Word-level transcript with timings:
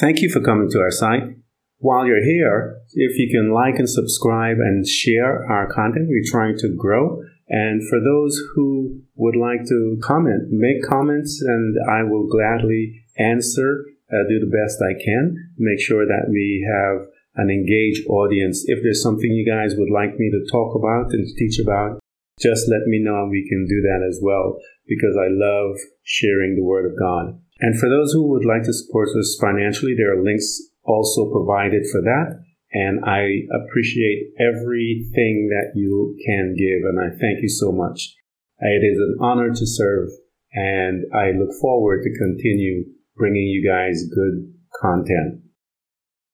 Thank 0.00 0.22
you 0.22 0.30
for 0.30 0.40
coming 0.40 0.70
to 0.70 0.78
our 0.78 0.90
site. 0.90 1.36
While 1.76 2.06
you're 2.06 2.24
here, 2.24 2.80
if 2.94 3.18
you 3.18 3.28
can 3.30 3.52
like 3.52 3.76
and 3.76 3.88
subscribe 3.88 4.56
and 4.56 4.86
share 4.86 5.44
our 5.44 5.70
content, 5.70 6.08
we're 6.08 6.24
trying 6.24 6.56
to 6.60 6.74
grow. 6.74 7.22
And 7.50 7.86
for 7.86 8.00
those 8.00 8.40
who 8.54 9.02
would 9.16 9.36
like 9.36 9.60
to 9.68 10.00
comment, 10.02 10.48
make 10.48 10.88
comments 10.88 11.42
and 11.44 11.76
I 11.86 12.04
will 12.04 12.26
gladly 12.28 13.04
answer, 13.18 13.84
uh, 14.08 14.24
do 14.26 14.40
the 14.40 14.48
best 14.48 14.80
I 14.80 14.96
can, 14.96 15.36
make 15.58 15.80
sure 15.80 16.06
that 16.06 16.30
we 16.30 16.64
have 16.64 17.06
an 17.36 17.50
engaged 17.50 18.08
audience. 18.08 18.64
If 18.68 18.82
there's 18.82 19.02
something 19.02 19.30
you 19.30 19.44
guys 19.44 19.74
would 19.76 19.92
like 19.92 20.16
me 20.16 20.30
to 20.30 20.50
talk 20.50 20.74
about 20.76 21.12
and 21.12 21.28
teach 21.36 21.58
about, 21.58 22.00
just 22.40 22.70
let 22.70 22.86
me 22.86 23.00
know 23.04 23.20
and 23.20 23.30
we 23.30 23.46
can 23.46 23.66
do 23.68 23.82
that 23.82 24.00
as 24.08 24.18
well 24.22 24.56
because 24.88 25.14
I 25.20 25.28
love 25.28 25.76
sharing 26.04 26.56
the 26.56 26.64
Word 26.64 26.90
of 26.90 26.98
God. 26.98 27.38
And 27.60 27.78
for 27.78 27.88
those 27.90 28.12
who 28.12 28.26
would 28.28 28.44
like 28.44 28.62
to 28.64 28.72
support 28.72 29.08
us 29.10 29.36
financially, 29.40 29.94
there 29.94 30.16
are 30.16 30.24
links 30.24 30.60
also 30.84 31.30
provided 31.30 31.84
for 31.92 32.00
that. 32.00 32.42
And 32.72 33.04
I 33.04 33.44
appreciate 33.52 34.32
everything 34.40 35.50
that 35.50 35.72
you 35.74 36.16
can 36.24 36.54
give. 36.56 36.88
And 36.88 36.98
I 36.98 37.10
thank 37.10 37.42
you 37.42 37.48
so 37.48 37.70
much. 37.70 38.14
It 38.60 38.84
is 38.84 38.98
an 38.98 39.16
honor 39.20 39.50
to 39.50 39.66
serve. 39.66 40.08
And 40.52 41.04
I 41.14 41.32
look 41.32 41.52
forward 41.60 42.02
to 42.02 42.18
continue 42.18 42.84
bringing 43.16 43.48
you 43.48 43.68
guys 43.68 44.08
good 44.08 44.54
content. 44.80 45.42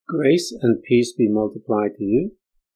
Grace 0.06 0.54
and 0.62 0.82
peace 0.82 1.12
be 1.12 1.28
multiplied 1.28 1.94
to 1.96 2.04
you 2.04 2.32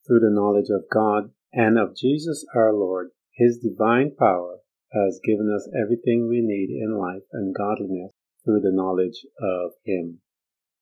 through 0.06 0.20
the 0.20 0.34
knowledge 0.34 0.70
of 0.70 0.91
God 0.92 1.30
and 1.53 1.78
of 1.78 1.97
Jesus 1.97 2.45
our 2.55 2.73
Lord. 2.73 3.11
His 3.33 3.59
divine 3.59 4.17
power 4.19 4.59
has 4.92 5.20
given 5.25 5.53
us 5.55 5.69
everything 5.80 6.28
we 6.28 6.41
need 6.42 6.70
in 6.70 6.98
life 6.98 7.23
and 7.33 7.55
godliness 7.55 8.11
through 8.45 8.61
the 8.61 8.73
knowledge 8.73 9.25
of 9.41 9.73
Him. 9.85 10.21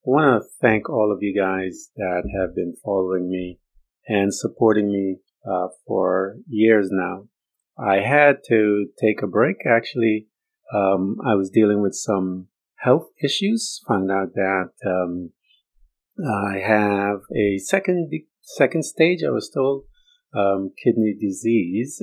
I 0.06 0.10
want 0.10 0.42
to 0.42 0.48
thank 0.60 0.88
all 0.88 1.12
of 1.12 1.22
you 1.22 1.34
guys 1.38 1.90
that 1.96 2.22
have 2.38 2.54
been 2.54 2.74
following 2.84 3.28
me 3.28 3.58
and 4.06 4.32
supporting 4.32 4.90
me 4.90 5.16
uh, 5.48 5.68
for 5.86 6.36
years 6.48 6.88
now. 6.90 7.24
I 7.78 8.00
had 8.00 8.38
to 8.48 8.86
take 9.00 9.22
a 9.22 9.26
break. 9.26 9.58
Actually, 9.66 10.26
um, 10.74 11.16
I 11.24 11.34
was 11.34 11.50
dealing 11.50 11.80
with 11.80 11.94
some 11.94 12.48
health 12.76 13.08
issues. 13.22 13.80
Found 13.88 14.10
out 14.10 14.34
that 14.34 14.70
um, 14.86 15.30
I 16.18 16.58
have 16.58 17.20
a 17.36 17.58
second 17.58 18.10
second 18.42 18.84
stage. 18.84 19.20
I 19.26 19.30
was 19.30 19.50
told 19.50 19.84
um, 20.36 20.72
kidney 20.82 21.14
disease, 21.20 22.02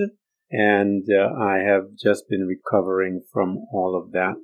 and 0.52 1.06
uh, 1.10 1.34
I 1.38 1.58
have 1.58 1.96
just 2.02 2.30
been 2.30 2.48
recovering 2.48 3.24
from 3.32 3.58
all 3.74 4.00
of 4.02 4.12
that. 4.12 4.42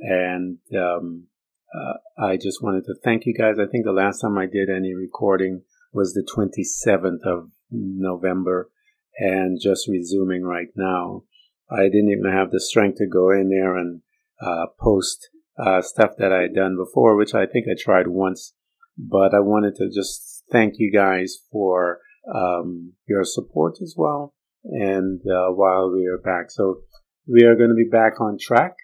And 0.00 0.58
um, 0.76 1.26
uh, 1.74 1.94
I 2.22 2.36
just 2.36 2.62
wanted 2.62 2.84
to 2.84 2.94
thank 3.02 3.26
you 3.26 3.34
guys. 3.34 3.56
I 3.58 3.66
think 3.70 3.84
the 3.84 3.92
last 3.92 4.20
time 4.20 4.38
I 4.38 4.46
did 4.46 4.68
any 4.70 4.94
recording 4.94 5.62
was 5.92 6.12
the 6.12 6.26
27th 6.36 7.26
of 7.26 7.50
November 7.70 8.70
and 9.18 9.60
just 9.60 9.88
resuming 9.88 10.42
right 10.42 10.68
now. 10.76 11.22
I 11.70 11.84
didn't 11.84 12.10
even 12.10 12.30
have 12.30 12.50
the 12.50 12.60
strength 12.60 12.98
to 12.98 13.06
go 13.06 13.30
in 13.30 13.48
there 13.48 13.76
and 13.76 14.02
uh, 14.40 14.66
post 14.78 15.28
uh, 15.58 15.82
stuff 15.82 16.12
that 16.18 16.32
I 16.32 16.42
had 16.42 16.54
done 16.54 16.76
before, 16.76 17.16
which 17.16 17.34
I 17.34 17.46
think 17.46 17.66
I 17.68 17.74
tried 17.78 18.08
once. 18.08 18.54
But 18.98 19.34
I 19.34 19.40
wanted 19.40 19.76
to 19.76 19.90
just 19.92 20.44
thank 20.52 20.74
you 20.78 20.92
guys 20.92 21.36
for 21.50 22.00
um, 22.32 22.92
your 23.06 23.24
support 23.24 23.78
as 23.82 23.94
well. 23.96 24.34
And 24.64 25.20
uh, 25.20 25.50
while 25.50 25.92
we 25.92 26.06
are 26.06 26.18
back, 26.18 26.50
so 26.50 26.80
we 27.26 27.44
are 27.44 27.56
going 27.56 27.70
to 27.70 27.74
be 27.74 27.88
back 27.90 28.20
on 28.20 28.38
track. 28.40 28.74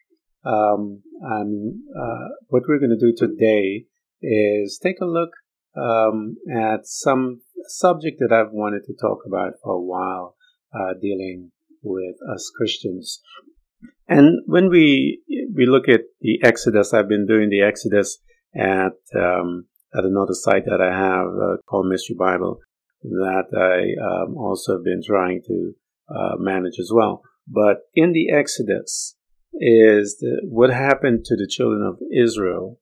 Um, 0.44 1.02
and 1.20 1.80
uh, 1.94 2.28
what 2.48 2.62
we're 2.69 2.78
going 2.78 2.96
to 2.98 3.06
do 3.06 3.14
today 3.16 3.84
is 4.22 4.78
take 4.82 5.00
a 5.00 5.06
look 5.06 5.30
um, 5.77 6.36
at 6.50 6.86
some 6.86 7.41
subject 7.69 8.19
that 8.20 8.34
I've 8.34 8.52
wanted 8.52 8.84
to 8.86 8.94
talk 9.00 9.20
about 9.27 9.55
for 9.62 9.74
a 9.74 9.80
while, 9.80 10.36
uh, 10.74 10.94
dealing 11.00 11.52
with 11.82 12.16
us 12.34 12.50
Christians. 12.56 13.20
And 14.09 14.41
when 14.47 14.69
we 14.69 15.22
we 15.54 15.66
look 15.66 15.88
at 15.88 16.03
the 16.20 16.41
Exodus, 16.42 16.92
I've 16.92 17.09
been 17.09 17.26
doing 17.26 17.48
the 17.48 17.62
Exodus 17.62 18.19
at 18.56 18.98
um, 19.15 19.66
at 19.97 20.04
another 20.04 20.34
site 20.34 20.65
that 20.66 20.81
I 20.81 20.92
have 20.92 21.28
uh, 21.28 21.56
called 21.69 21.86
Mystery 21.86 22.16
Bible 22.19 22.60
that 23.03 23.47
I 23.56 23.97
um, 24.04 24.36
also 24.36 24.75
have 24.75 24.84
been 24.84 25.03
trying 25.04 25.42
to 25.47 25.72
uh, 26.15 26.36
manage 26.38 26.78
as 26.78 26.91
well. 26.92 27.22
But 27.47 27.78
in 27.94 28.12
the 28.12 28.31
Exodus, 28.31 29.16
is 29.55 30.19
the, 30.21 30.43
what 30.49 30.71
happened 30.71 31.25
to 31.25 31.37
the 31.37 31.49
children 31.49 31.83
of 31.83 31.99
Israel, 32.15 32.78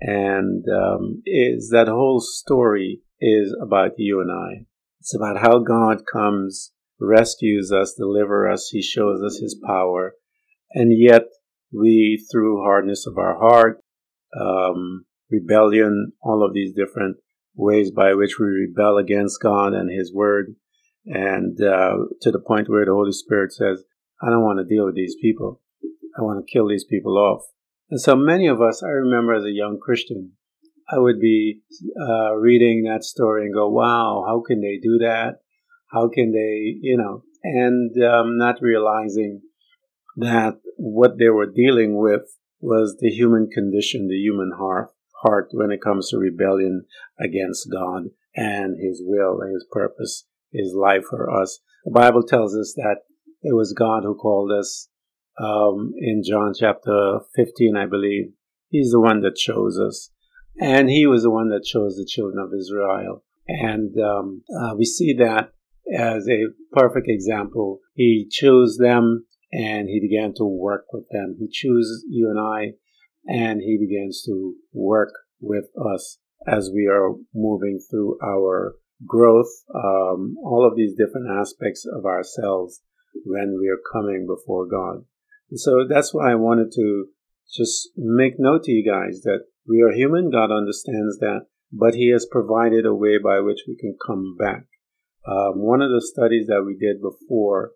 and 0.00 0.64
um, 0.68 1.22
is 1.26 1.70
that 1.70 1.88
whole 1.88 2.20
story 2.20 3.00
is 3.20 3.54
about 3.60 3.92
you 3.98 4.20
and 4.20 4.30
I. 4.30 4.66
It's 5.00 5.14
about 5.14 5.40
how 5.40 5.58
God 5.60 6.02
comes, 6.10 6.72
rescues 7.00 7.72
us, 7.72 7.94
delivers 7.94 8.54
us. 8.54 8.68
He 8.72 8.82
shows 8.82 9.22
us 9.22 9.38
His 9.38 9.58
power, 9.66 10.14
and 10.72 10.92
yet 10.96 11.24
we, 11.72 12.24
through 12.30 12.62
hardness 12.62 13.06
of 13.06 13.18
our 13.18 13.38
heart, 13.38 13.82
um, 14.38 15.04
rebellion, 15.30 16.12
all 16.22 16.44
of 16.44 16.54
these 16.54 16.74
different 16.74 17.18
ways 17.54 17.90
by 17.90 18.14
which 18.14 18.38
we 18.38 18.46
rebel 18.46 18.98
against 18.98 19.42
God 19.42 19.72
and 19.74 19.90
His 19.90 20.12
Word, 20.12 20.54
and 21.06 21.60
uh, 21.60 21.96
to 22.22 22.30
the 22.30 22.42
point 22.44 22.68
where 22.68 22.84
the 22.84 22.92
Holy 22.92 23.12
Spirit 23.12 23.52
says, 23.52 23.84
"I 24.22 24.30
don't 24.30 24.42
want 24.44 24.58
to 24.58 24.74
deal 24.74 24.86
with 24.86 24.94
these 24.94 25.16
people." 25.20 25.60
I 26.18 26.22
want 26.22 26.44
to 26.44 26.52
kill 26.52 26.68
these 26.68 26.84
people 26.84 27.16
off. 27.16 27.42
And 27.90 28.00
so 28.00 28.16
many 28.16 28.48
of 28.48 28.60
us, 28.60 28.82
I 28.82 28.88
remember 28.88 29.34
as 29.34 29.44
a 29.44 29.52
young 29.52 29.78
Christian, 29.80 30.32
I 30.90 30.98
would 30.98 31.20
be 31.20 31.60
uh, 32.00 32.34
reading 32.34 32.84
that 32.84 33.04
story 33.04 33.44
and 33.44 33.54
go, 33.54 33.68
wow, 33.68 34.24
how 34.26 34.42
can 34.46 34.60
they 34.60 34.78
do 34.82 34.98
that? 34.98 35.40
How 35.92 36.08
can 36.08 36.32
they, 36.32 36.78
you 36.80 36.96
know, 36.96 37.22
and 37.44 37.92
um, 38.02 38.36
not 38.36 38.60
realizing 38.60 39.42
that 40.16 40.60
what 40.76 41.18
they 41.18 41.28
were 41.28 41.46
dealing 41.46 41.96
with 41.96 42.22
was 42.60 42.96
the 42.98 43.10
human 43.10 43.48
condition, 43.48 44.08
the 44.08 44.16
human 44.16 44.52
heart, 44.58 44.90
heart 45.22 45.48
when 45.52 45.70
it 45.70 45.82
comes 45.82 46.10
to 46.10 46.18
rebellion 46.18 46.84
against 47.20 47.70
God 47.70 48.06
and 48.34 48.76
His 48.80 49.00
will 49.04 49.40
and 49.40 49.54
His 49.54 49.66
purpose, 49.70 50.26
His 50.52 50.74
life 50.74 51.04
for 51.08 51.30
us. 51.30 51.60
The 51.84 51.92
Bible 51.92 52.22
tells 52.22 52.56
us 52.56 52.74
that 52.76 53.02
it 53.42 53.54
was 53.54 53.72
God 53.72 54.02
who 54.02 54.14
called 54.14 54.50
us 54.50 54.88
um, 55.40 55.92
in 55.98 56.22
John 56.24 56.52
chapter 56.58 57.20
15, 57.36 57.76
I 57.76 57.86
believe. 57.86 58.32
He's 58.70 58.90
the 58.90 59.00
one 59.00 59.20
that 59.22 59.36
chose 59.36 59.78
us. 59.78 60.10
And 60.60 60.90
he 60.90 61.06
was 61.06 61.22
the 61.22 61.30
one 61.30 61.48
that 61.50 61.64
chose 61.64 61.96
the 61.96 62.08
children 62.08 62.38
of 62.38 62.52
Israel. 62.58 63.24
And 63.46 63.94
um, 63.98 64.42
uh, 64.60 64.74
we 64.76 64.84
see 64.84 65.14
that 65.14 65.52
as 65.96 66.28
a 66.28 66.46
perfect 66.72 67.06
example. 67.08 67.80
He 67.94 68.28
chose 68.30 68.76
them 68.76 69.26
and 69.52 69.88
he 69.88 70.00
began 70.00 70.34
to 70.36 70.44
work 70.44 70.86
with 70.92 71.04
them. 71.10 71.36
He 71.38 71.48
chose 71.48 72.04
you 72.08 72.28
and 72.28 72.38
I 72.38 72.74
and 73.26 73.60
he 73.60 73.78
begins 73.78 74.22
to 74.26 74.54
work 74.72 75.12
with 75.40 75.66
us 75.94 76.18
as 76.46 76.70
we 76.74 76.86
are 76.86 77.12
moving 77.34 77.78
through 77.90 78.18
our 78.24 78.74
growth, 79.06 79.64
um, 79.74 80.36
all 80.42 80.66
of 80.66 80.76
these 80.76 80.94
different 80.96 81.28
aspects 81.30 81.86
of 81.86 82.04
ourselves 82.04 82.82
when 83.24 83.56
we 83.60 83.68
are 83.68 83.80
coming 83.92 84.26
before 84.26 84.66
God. 84.66 85.04
So 85.54 85.86
that's 85.88 86.12
why 86.12 86.32
I 86.32 86.36
wanted 86.36 86.72
to 86.72 87.06
just 87.56 87.90
make 87.96 88.34
note 88.38 88.64
to 88.64 88.72
you 88.72 88.84
guys 88.84 89.22
that 89.22 89.46
we 89.66 89.82
are 89.82 89.92
human. 89.92 90.30
God 90.30 90.52
understands 90.52 91.18
that, 91.20 91.46
but 91.72 91.94
He 91.94 92.10
has 92.10 92.26
provided 92.30 92.84
a 92.84 92.94
way 92.94 93.18
by 93.22 93.40
which 93.40 93.60
we 93.66 93.76
can 93.76 93.96
come 94.06 94.36
back. 94.38 94.64
Um, 95.26 95.62
one 95.62 95.82
of 95.82 95.90
the 95.90 96.02
studies 96.02 96.46
that 96.46 96.64
we 96.64 96.76
did 96.76 97.00
before 97.00 97.72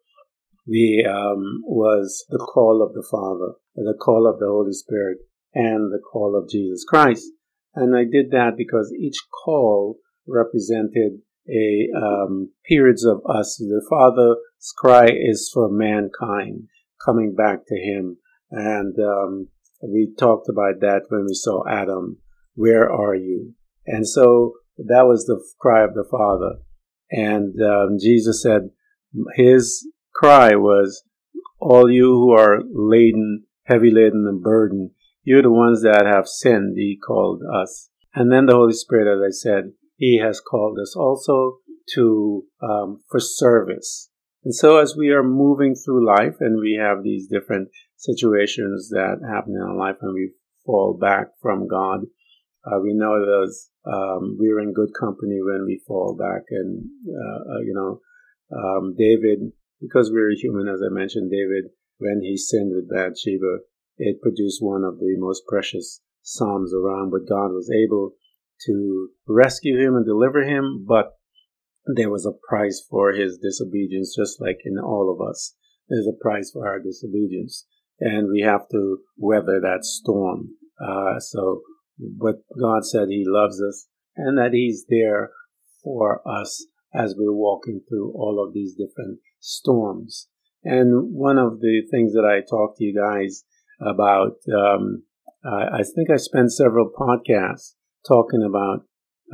we 0.66 1.06
um, 1.08 1.62
was 1.64 2.24
the 2.30 2.38
call 2.38 2.82
of 2.82 2.94
the 2.94 3.06
Father, 3.10 3.54
the 3.74 3.98
call 3.98 4.26
of 4.26 4.38
the 4.38 4.46
Holy 4.46 4.72
Spirit, 4.72 5.18
and 5.54 5.92
the 5.92 6.00
call 6.12 6.36
of 6.36 6.50
Jesus 6.50 6.84
Christ. 6.84 7.26
And 7.74 7.96
I 7.96 8.04
did 8.04 8.30
that 8.30 8.56
because 8.56 8.94
each 8.98 9.18
call 9.44 9.98
represented 10.26 11.20
a 11.48 11.88
um, 11.96 12.52
periods 12.66 13.04
of 13.04 13.22
us. 13.28 13.56
The 13.58 13.84
Father's 13.88 14.72
cry 14.76 15.06
is 15.06 15.50
for 15.52 15.68
mankind 15.70 16.68
coming 17.04 17.34
back 17.34 17.60
to 17.66 17.76
him. 17.76 18.18
And 18.50 18.94
um, 18.98 19.48
we 19.82 20.12
talked 20.18 20.48
about 20.48 20.80
that 20.80 21.02
when 21.08 21.26
we 21.26 21.34
saw 21.34 21.62
Adam. 21.68 22.18
Where 22.54 22.90
are 22.90 23.14
you? 23.14 23.54
And 23.86 24.06
so 24.06 24.54
that 24.78 25.06
was 25.06 25.26
the 25.26 25.42
cry 25.60 25.84
of 25.84 25.94
the 25.94 26.04
Father. 26.08 26.58
And 27.10 27.54
um, 27.62 27.98
Jesus 28.00 28.42
said, 28.42 28.70
His 29.34 29.86
cry 30.14 30.54
was, 30.54 31.04
All 31.60 31.90
you 31.90 32.06
who 32.06 32.32
are 32.32 32.62
laden, 32.72 33.44
heavy 33.64 33.90
laden, 33.90 34.26
and 34.28 34.42
burdened, 34.42 34.90
you're 35.24 35.42
the 35.42 35.50
ones 35.50 35.82
that 35.82 36.06
have 36.06 36.26
sinned, 36.26 36.76
He 36.76 36.98
called 36.98 37.42
us. 37.52 37.90
And 38.14 38.30
then 38.30 38.46
the 38.46 38.54
Holy 38.54 38.72
Spirit, 38.72 39.12
as 39.12 39.22
I 39.22 39.30
said, 39.30 39.72
He 39.96 40.18
has 40.18 40.40
called 40.40 40.78
us 40.80 40.94
also 40.96 41.58
to 41.94 42.44
um, 42.62 43.02
for 43.10 43.20
service. 43.20 44.10
And 44.44 44.54
so 44.54 44.78
as 44.78 44.96
we 44.96 45.10
are 45.10 45.22
moving 45.22 45.74
through 45.74 46.06
life 46.06 46.36
and 46.40 46.58
we 46.58 46.78
have 46.80 47.02
these 47.02 47.28
different 47.28 47.68
situations 47.96 48.88
that 48.90 49.20
happen 49.28 49.54
in 49.54 49.62
our 49.62 49.76
life 49.76 49.96
and 50.02 50.12
we 50.14 50.32
fall 50.66 50.98
back 51.00 51.28
from 51.40 51.68
God, 51.68 52.00
uh, 52.64 52.78
we 52.82 52.94
know 52.94 53.24
those 53.24 53.70
um, 53.84 54.36
we're 54.38 54.60
in 54.60 54.72
good 54.72 54.90
company 54.98 55.40
when 55.42 55.64
we 55.66 55.82
fall 55.86 56.16
back, 56.16 56.42
and 56.50 56.84
uh, 57.08 57.54
uh, 57.54 57.60
you 57.60 57.74
know, 57.74 58.00
um, 58.56 58.94
David, 58.96 59.52
because 59.80 60.10
we're 60.12 60.30
human, 60.30 60.68
as 60.68 60.80
I 60.80 60.92
mentioned, 60.92 61.32
David, 61.32 61.70
when 61.98 62.20
he 62.22 62.36
sinned 62.36 62.72
with 62.74 62.88
Bathsheba, 62.88 63.58
it 63.98 64.22
produced 64.22 64.62
one 64.62 64.84
of 64.84 64.98
the 64.98 65.16
most 65.18 65.42
precious 65.48 66.00
psalms 66.22 66.72
around. 66.72 67.10
But 67.10 67.28
God 67.28 67.50
was 67.50 67.70
able 67.70 68.12
to 68.66 69.08
rescue 69.26 69.78
him 69.80 69.96
and 69.96 70.06
deliver 70.06 70.42
him, 70.42 70.84
but 70.86 71.14
there 71.86 72.10
was 72.10 72.26
a 72.26 72.38
price 72.48 72.84
for 72.88 73.12
his 73.12 73.38
disobedience, 73.38 74.14
just 74.16 74.40
like 74.40 74.58
in 74.64 74.78
all 74.78 75.10
of 75.10 75.26
us. 75.26 75.54
There's 75.88 76.06
a 76.06 76.22
price 76.22 76.50
for 76.52 76.66
our 76.66 76.78
disobedience, 76.78 77.66
and 78.00 78.28
we 78.30 78.40
have 78.40 78.68
to 78.70 78.98
weather 79.16 79.60
that 79.60 79.84
storm. 79.84 80.50
Uh, 80.80 81.18
so, 81.18 81.62
but 81.98 82.36
God 82.58 82.84
said 82.84 83.08
He 83.08 83.24
loves 83.26 83.60
us 83.62 83.88
and 84.16 84.38
that 84.38 84.52
He's 84.52 84.86
there 84.88 85.30
for 85.82 86.26
us 86.26 86.66
as 86.94 87.14
we're 87.16 87.32
walking 87.32 87.80
through 87.88 88.12
all 88.14 88.42
of 88.44 88.54
these 88.54 88.74
different 88.74 89.18
storms. 89.40 90.28
And 90.64 91.12
one 91.12 91.38
of 91.38 91.60
the 91.60 91.82
things 91.90 92.12
that 92.12 92.24
I 92.24 92.40
talked 92.48 92.78
to 92.78 92.84
you 92.84 92.94
guys 92.94 93.44
about, 93.80 94.36
um, 94.54 95.02
I, 95.44 95.78
I 95.78 95.82
think 95.82 96.10
I 96.12 96.16
spent 96.16 96.52
several 96.52 96.90
podcasts 96.90 97.74
talking 98.06 98.42
about 98.42 98.84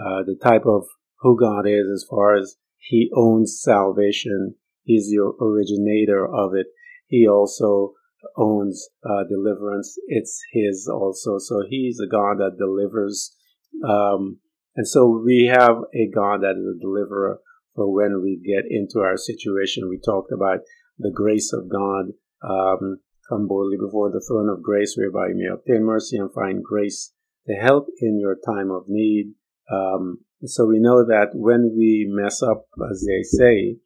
uh, 0.01 0.23
the 0.25 0.37
type 0.43 0.65
of 0.67 0.85
who 1.21 1.39
God 1.39 1.67
is 1.67 1.87
as 1.93 2.07
far 2.09 2.37
as 2.37 2.57
He 2.79 3.11
owns 3.15 3.61
salvation. 3.63 4.55
He's 4.85 5.11
the 5.11 5.21
originator 5.41 6.27
of 6.27 6.55
it. 6.55 6.67
He 7.07 7.27
also 7.27 7.95
owns 8.37 8.89
uh, 9.05 9.25
deliverance. 9.29 9.97
It's 10.07 10.41
His 10.53 10.89
also. 10.93 11.39
So 11.39 11.63
He's 11.69 12.01
a 12.01 12.11
God 12.11 12.39
that 12.39 12.57
delivers. 12.59 13.35
Um, 13.87 14.39
and 14.77 14.87
so 14.87 15.23
we 15.25 15.51
have 15.53 15.77
a 15.95 16.09
God 16.15 16.43
that 16.43 16.57
is 16.57 16.77
a 16.77 16.81
deliverer 16.81 17.41
for 17.75 17.93
when 17.93 18.23
we 18.23 18.41
get 18.45 18.71
into 18.71 19.01
our 19.01 19.17
situation. 19.17 19.89
We 19.89 20.01
talked 20.05 20.33
about 20.33 20.61
the 20.99 21.13
grace 21.15 21.53
of 21.53 21.69
God. 21.69 22.13
Um, 22.43 22.99
come 23.29 23.47
boldly 23.47 23.77
before 23.77 24.11
the 24.11 24.25
throne 24.27 24.49
of 24.49 24.63
grace, 24.63 24.95
whereby 24.97 25.29
you 25.29 25.35
may 25.37 25.53
obtain 25.53 25.85
mercy 25.85 26.17
and 26.17 26.33
find 26.33 26.63
grace 26.63 27.13
to 27.47 27.55
help 27.55 27.89
in 28.01 28.19
your 28.19 28.37
time 28.47 28.71
of 28.71 28.85
need. 28.89 29.35
Um, 29.73 30.19
so 30.45 30.67
we 30.67 30.79
know 30.79 31.05
that 31.05 31.31
when 31.35 31.75
we 31.77 32.07
mess 32.09 32.43
up, 32.43 32.67
as 32.91 33.05
they 33.07 33.23
say, 33.23 33.77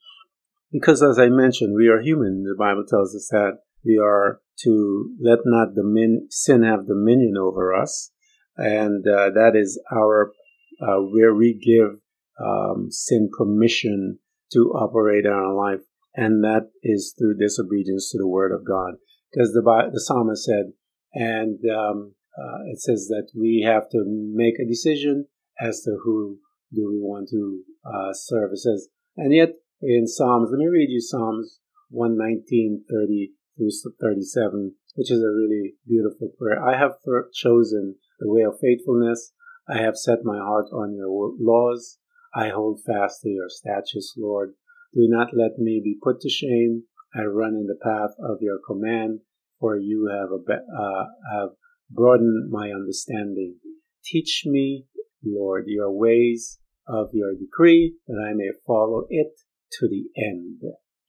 because 0.70 1.02
as 1.02 1.18
I 1.18 1.28
mentioned, 1.28 1.74
we 1.76 1.88
are 1.88 2.00
human. 2.00 2.44
The 2.44 2.56
Bible 2.58 2.84
tells 2.88 3.14
us 3.14 3.28
that 3.30 3.58
we 3.84 3.98
are 3.98 4.40
to 4.60 5.10
let 5.20 5.40
not 5.44 5.74
the 5.74 5.84
min- 5.84 6.28
sin 6.30 6.62
have 6.62 6.86
dominion 6.86 7.34
over 7.38 7.74
us, 7.74 8.10
and 8.56 9.06
uh, 9.06 9.30
that 9.30 9.52
is 9.54 9.80
our 9.92 10.32
uh, 10.80 11.00
where 11.00 11.34
we 11.34 11.54
give 11.54 12.00
um, 12.42 12.88
sin 12.90 13.30
permission 13.36 14.18
to 14.52 14.72
operate 14.74 15.24
in 15.24 15.32
our 15.32 15.54
life, 15.54 15.80
and 16.14 16.42
that 16.44 16.70
is 16.82 17.14
through 17.18 17.38
disobedience 17.38 18.10
to 18.10 18.18
the 18.18 18.28
word 18.28 18.52
of 18.52 18.66
God. 18.66 18.94
Because 19.32 19.52
the 19.52 19.62
the 19.62 20.00
psalmist 20.00 20.44
said, 20.44 20.72
and 21.14 21.58
um, 21.70 22.14
uh, 22.38 22.64
it 22.72 22.80
says 22.80 23.08
that 23.08 23.28
we 23.38 23.64
have 23.66 23.88
to 23.90 24.04
make 24.06 24.58
a 24.58 24.68
decision 24.68 25.26
as 25.62 25.82
to 25.82 25.98
who 26.02 26.38
do 26.72 26.88
we 26.90 26.98
want 26.98 27.28
to 27.30 27.62
uh, 27.86 28.12
serve. 28.12 28.50
It 28.52 28.58
says, 28.58 28.88
and 29.16 29.32
yet 29.32 29.50
in 29.80 30.06
Psalms, 30.06 30.48
let 30.50 30.58
me 30.58 30.66
read 30.66 30.90
you 30.90 31.00
Psalms 31.00 31.60
119, 31.90 32.84
30 32.90 33.32
through 33.56 33.92
37, 34.00 34.74
which 34.94 35.10
is 35.10 35.22
a 35.22 35.26
really 35.26 35.74
beautiful 35.86 36.30
prayer. 36.38 36.62
I 36.62 36.78
have 36.78 36.92
chosen 37.34 37.96
the 38.18 38.30
way 38.32 38.42
of 38.42 38.58
faithfulness. 38.60 39.32
I 39.68 39.78
have 39.78 39.96
set 39.96 40.24
my 40.24 40.38
heart 40.38 40.66
on 40.72 40.94
your 40.94 41.08
laws. 41.38 41.98
I 42.34 42.48
hold 42.48 42.80
fast 42.86 43.20
to 43.22 43.28
your 43.28 43.48
statutes, 43.48 44.14
Lord. 44.16 44.54
Do 44.94 45.06
not 45.08 45.28
let 45.36 45.58
me 45.58 45.80
be 45.82 45.98
put 46.02 46.20
to 46.20 46.30
shame. 46.30 46.84
I 47.14 47.24
run 47.24 47.54
in 47.54 47.66
the 47.66 47.78
path 47.82 48.12
of 48.18 48.38
your 48.40 48.58
command, 48.66 49.20
for 49.60 49.76
you 49.76 50.08
have, 50.10 50.30
uh, 50.32 51.04
have 51.32 51.50
broadened 51.90 52.50
my 52.50 52.70
understanding. 52.70 53.56
Teach 54.04 54.44
me, 54.46 54.86
Lord, 55.24 55.64
your 55.66 55.90
ways 55.92 56.58
of 56.86 57.08
your 57.12 57.34
decree, 57.34 57.94
that 58.06 58.26
I 58.28 58.34
may 58.34 58.50
follow 58.66 59.06
it 59.08 59.32
to 59.78 59.88
the 59.88 60.04
end. 60.16 60.60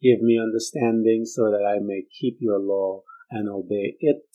Give 0.02 0.22
me 0.22 0.40
understanding 0.40 1.26
so 1.26 1.50
that 1.52 1.66
I 1.66 1.80
may 1.80 2.04
keep 2.20 2.38
your 2.40 2.60
law 2.60 3.04
and 3.32 3.50
obey 3.50 3.96
it 4.00 4.26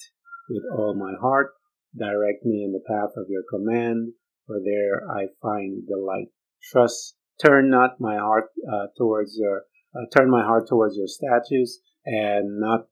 with 0.49 0.63
all 0.73 0.95
my 0.95 1.13
heart. 1.21 1.53
Direct 1.97 2.45
me 2.45 2.65
in 2.65 2.73
the 2.73 2.85
path 2.87 3.11
of 3.17 3.27
your 3.29 3.43
command, 3.51 4.13
for 4.47 4.61
there 4.65 5.03
I 5.11 5.27
find 5.41 5.87
delight. 5.87 6.29
Trust, 6.63 7.17
turn 7.45 7.71
not 7.71 8.01
my 8.01 8.17
heart 8.17 8.51
uh, 8.71 8.87
towards 8.97 9.37
your, 9.39 9.63
uh, 9.95 10.07
turn 10.17 10.31
my 10.31 10.43
heart 10.43 10.69
towards 10.69 10.97
your 10.97 11.07
statutes 11.07 11.81
and 12.05 12.61
not 12.61 12.87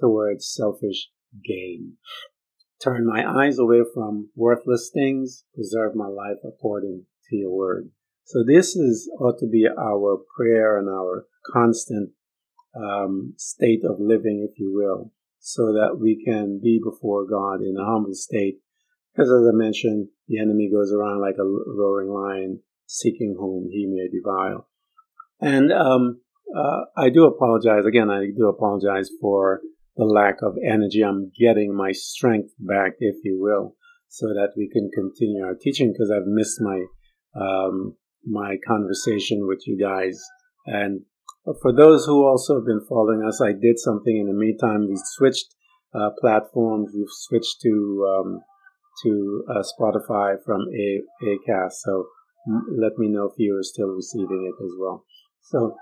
towards 0.00 0.52
selfish 0.52 1.08
gain. 1.44 1.96
Turn 2.82 3.06
my 3.06 3.24
eyes 3.24 3.58
away 3.58 3.82
from 3.94 4.30
worthless 4.34 4.90
things. 4.92 5.44
Preserve 5.54 5.94
my 5.94 6.08
life 6.08 6.38
according 6.44 7.04
to 7.28 7.36
your 7.36 7.56
word. 7.56 7.90
So 8.24 8.42
this 8.44 8.74
is 8.74 9.10
ought 9.20 9.38
to 9.38 9.46
be 9.46 9.66
our 9.66 10.18
prayer 10.36 10.78
and 10.78 10.88
our 10.88 11.26
constant 11.52 12.10
um, 12.74 13.34
state 13.36 13.82
of 13.84 14.00
living, 14.00 14.48
if 14.50 14.58
you 14.58 14.72
will, 14.74 15.12
so 15.38 15.72
that 15.72 15.98
we 16.00 16.24
can 16.24 16.60
be 16.62 16.80
before 16.82 17.26
God 17.26 17.62
in 17.62 17.76
a 17.78 17.84
humble 17.84 18.14
state. 18.14 18.58
Because 19.12 19.30
as 19.30 19.46
I 19.46 19.54
mentioned, 19.54 20.08
the 20.26 20.40
enemy 20.40 20.70
goes 20.72 20.92
around 20.92 21.20
like 21.20 21.36
a 21.38 21.44
roaring 21.44 22.08
lion, 22.08 22.60
seeking 22.86 23.36
whom 23.38 23.68
he 23.70 23.86
may 23.86 24.08
devour. 24.08 24.64
And 25.40 25.72
um, 25.72 26.20
uh, 26.56 26.84
I 26.96 27.10
do 27.10 27.26
apologize 27.26 27.84
again. 27.84 28.10
I 28.10 28.26
do 28.36 28.48
apologize 28.48 29.10
for 29.20 29.60
the 29.96 30.04
lack 30.04 30.36
of 30.42 30.56
energy. 30.64 31.02
I'm 31.02 31.32
getting 31.38 31.74
my 31.74 31.92
strength 31.92 32.50
back, 32.58 32.92
if 33.00 33.16
you 33.24 33.38
will, 33.40 33.76
so 34.08 34.28
that 34.28 34.52
we 34.56 34.68
can 34.68 34.90
continue 34.94 35.44
our 35.44 35.54
teaching. 35.54 35.92
Because 35.92 36.10
I've 36.10 36.26
missed 36.26 36.60
my 36.60 36.84
um, 37.34 37.96
my 38.24 38.56
conversation 38.66 39.46
with 39.46 39.66
you 39.66 39.78
guys, 39.78 40.22
and 40.66 41.02
for 41.60 41.72
those 41.74 42.06
who 42.06 42.24
also 42.24 42.56
have 42.56 42.66
been 42.66 42.86
following 42.88 43.22
us, 43.26 43.40
I 43.40 43.52
did 43.52 43.78
something 43.78 44.16
in 44.16 44.26
the 44.26 44.32
meantime. 44.32 44.86
We 44.88 44.96
switched 44.96 45.54
uh, 45.94 46.10
platforms. 46.20 46.92
We've 46.94 47.06
switched 47.10 47.60
to 47.62 48.06
um, 48.08 48.40
to 49.02 49.44
uh, 49.50 49.62
Spotify 49.62 50.36
from 50.44 50.60
a 50.72 51.00
Acast. 51.24 51.72
So 51.84 52.06
let 52.76 52.98
me 52.98 53.08
know 53.08 53.26
if 53.26 53.34
you 53.38 53.56
are 53.56 53.62
still 53.62 53.88
receiving 53.88 54.52
it 54.52 54.64
as 54.64 54.72
well. 54.78 55.04
So, 55.42 55.76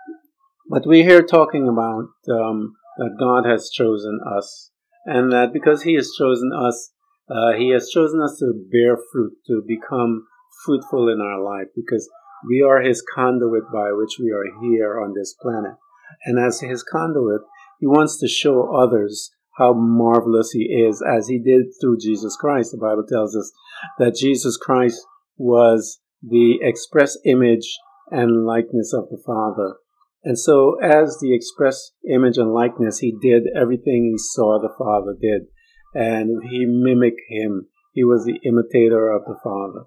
but 0.68 0.86
we're 0.86 1.04
here 1.04 1.22
talking 1.22 1.68
about 1.68 2.08
um, 2.30 2.74
that 3.00 3.16
God 3.18 3.48
has 3.48 3.70
chosen 3.72 4.20
us, 4.22 4.70
and 5.04 5.32
that 5.32 5.52
because 5.52 5.82
He 5.82 5.94
has 5.94 6.12
chosen 6.16 6.52
us, 6.54 6.92
uh, 7.28 7.58
He 7.58 7.72
has 7.72 7.90
chosen 7.90 8.20
us 8.22 8.36
to 8.38 8.52
bear 8.70 8.96
fruit, 9.10 9.32
to 9.48 9.62
become 9.66 10.26
fruitful 10.64 11.08
in 11.08 11.20
our 11.20 11.42
life, 11.42 11.68
because 11.74 12.08
we 12.48 12.62
are 12.62 12.80
his 12.80 13.04
conduit 13.14 13.64
by 13.72 13.92
which 13.92 14.18
we 14.18 14.30
are 14.30 14.44
here 14.62 15.00
on 15.00 15.14
this 15.14 15.34
planet. 15.40 15.74
And 16.24 16.38
as 16.38 16.60
his 16.60 16.82
conduit, 16.82 17.42
he 17.78 17.86
wants 17.86 18.18
to 18.20 18.28
show 18.28 18.74
others 18.74 19.30
how 19.56 19.74
marvelous 19.74 20.52
he 20.52 20.64
is, 20.64 21.02
as 21.02 21.28
he 21.28 21.38
did 21.38 21.66
through 21.80 21.98
Jesus 21.98 22.36
Christ. 22.36 22.72
The 22.72 22.78
Bible 22.78 23.04
tells 23.06 23.36
us 23.36 23.52
that 23.98 24.16
Jesus 24.16 24.56
Christ 24.56 25.00
was 25.36 26.00
the 26.22 26.58
express 26.62 27.18
image 27.24 27.78
and 28.10 28.46
likeness 28.46 28.92
of 28.92 29.08
the 29.10 29.22
Father. 29.24 29.76
And 30.22 30.38
so, 30.38 30.76
as 30.82 31.18
the 31.20 31.34
express 31.34 31.92
image 32.08 32.36
and 32.36 32.52
likeness, 32.52 32.98
he 32.98 33.16
did 33.20 33.44
everything 33.56 34.12
he 34.12 34.18
saw 34.18 34.58
the 34.60 34.74
Father 34.76 35.16
did. 35.20 35.48
And 35.94 36.42
he 36.50 36.66
mimicked 36.66 37.22
him. 37.28 37.68
He 37.94 38.04
was 38.04 38.24
the 38.24 38.38
imitator 38.46 39.10
of 39.10 39.24
the 39.24 39.38
Father. 39.42 39.86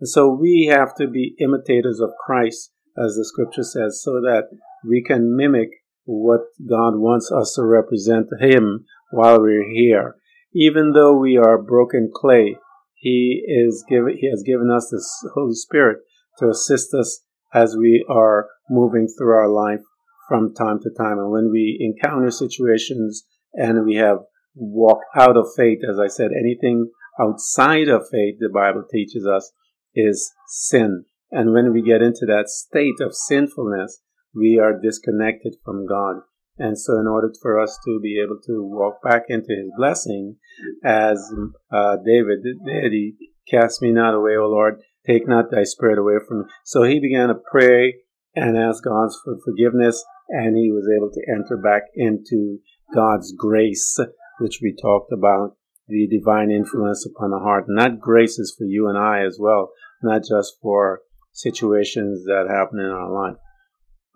And 0.00 0.08
so 0.08 0.28
we 0.28 0.68
have 0.70 0.94
to 0.96 1.06
be 1.06 1.36
imitators 1.38 2.00
of 2.00 2.10
Christ, 2.24 2.72
as 2.96 3.14
the 3.14 3.24
scripture 3.24 3.62
says, 3.62 4.02
so 4.02 4.20
that 4.22 4.48
we 4.86 5.02
can 5.02 5.36
mimic 5.36 5.70
what 6.04 6.40
God 6.68 6.96
wants 6.96 7.30
us 7.32 7.54
to 7.54 7.64
represent 7.64 8.28
Him 8.40 8.84
while 9.10 9.40
we're 9.40 9.70
here. 9.70 10.16
Even 10.54 10.92
though 10.92 11.16
we 11.16 11.36
are 11.36 11.60
broken 11.60 12.10
clay, 12.14 12.58
He 12.94 13.42
is 13.46 13.84
given, 13.88 14.16
He 14.20 14.28
has 14.30 14.42
given 14.42 14.70
us 14.70 14.90
the 14.90 15.30
Holy 15.34 15.54
Spirit 15.54 15.98
to 16.38 16.48
assist 16.48 16.92
us 16.94 17.23
as 17.54 17.76
we 17.76 18.04
are 18.08 18.48
moving 18.68 19.06
through 19.06 19.34
our 19.34 19.48
life 19.48 19.80
from 20.28 20.54
time 20.54 20.80
to 20.82 20.90
time. 20.90 21.18
And 21.18 21.30
when 21.30 21.50
we 21.50 21.78
encounter 21.80 22.30
situations 22.30 23.24
and 23.54 23.84
we 23.84 23.96
have 23.96 24.18
walked 24.54 25.04
out 25.16 25.36
of 25.36 25.46
faith, 25.56 25.80
as 25.88 25.98
I 25.98 26.08
said, 26.08 26.30
anything 26.32 26.90
outside 27.20 27.88
of 27.88 28.08
faith, 28.10 28.36
the 28.40 28.50
Bible 28.52 28.84
teaches 28.90 29.26
us, 29.26 29.52
is 29.94 30.32
sin. 30.48 31.04
And 31.30 31.52
when 31.52 31.72
we 31.72 31.82
get 31.82 32.02
into 32.02 32.26
that 32.26 32.48
state 32.48 33.00
of 33.00 33.14
sinfulness, 33.14 34.00
we 34.34 34.58
are 34.58 34.78
disconnected 34.80 35.54
from 35.64 35.86
God. 35.86 36.16
And 36.56 36.78
so, 36.78 37.00
in 37.00 37.08
order 37.08 37.32
for 37.42 37.60
us 37.60 37.76
to 37.84 37.98
be 38.00 38.20
able 38.24 38.38
to 38.46 38.62
walk 38.62 39.02
back 39.02 39.24
into 39.28 39.48
His 39.48 39.72
blessing, 39.76 40.36
as 40.84 41.32
uh, 41.72 41.96
David 42.04 42.44
did, 42.64 42.92
he, 42.92 43.16
Cast 43.50 43.82
me 43.82 43.92
not 43.92 44.14
away, 44.14 44.36
O 44.38 44.46
Lord. 44.46 44.80
Take 45.06 45.28
not 45.28 45.50
thy 45.50 45.64
spirit 45.64 45.98
away 45.98 46.14
from 46.26 46.40
me. 46.40 46.44
So 46.64 46.82
he 46.82 47.00
began 47.00 47.28
to 47.28 47.34
pray 47.34 47.96
and 48.34 48.56
ask 48.56 48.84
God 48.84 49.10
for 49.24 49.36
forgiveness, 49.44 50.04
and 50.28 50.56
he 50.56 50.70
was 50.72 50.88
able 50.96 51.10
to 51.10 51.22
enter 51.30 51.56
back 51.56 51.82
into 51.94 52.58
God's 52.94 53.32
grace, 53.32 53.98
which 54.40 54.60
we 54.62 54.74
talked 54.80 55.12
about, 55.12 55.56
the 55.86 56.08
divine 56.08 56.50
influence 56.50 57.06
upon 57.06 57.30
the 57.30 57.38
heart. 57.38 57.66
And 57.68 57.78
that 57.78 58.00
grace 58.00 58.38
is 58.38 58.54
for 58.56 58.64
you 58.64 58.88
and 58.88 58.98
I 58.98 59.24
as 59.24 59.36
well, 59.38 59.72
not 60.02 60.22
just 60.28 60.54
for 60.62 61.02
situations 61.32 62.24
that 62.24 62.46
happen 62.48 62.78
in 62.78 62.90
our 62.90 63.10
life. 63.10 63.36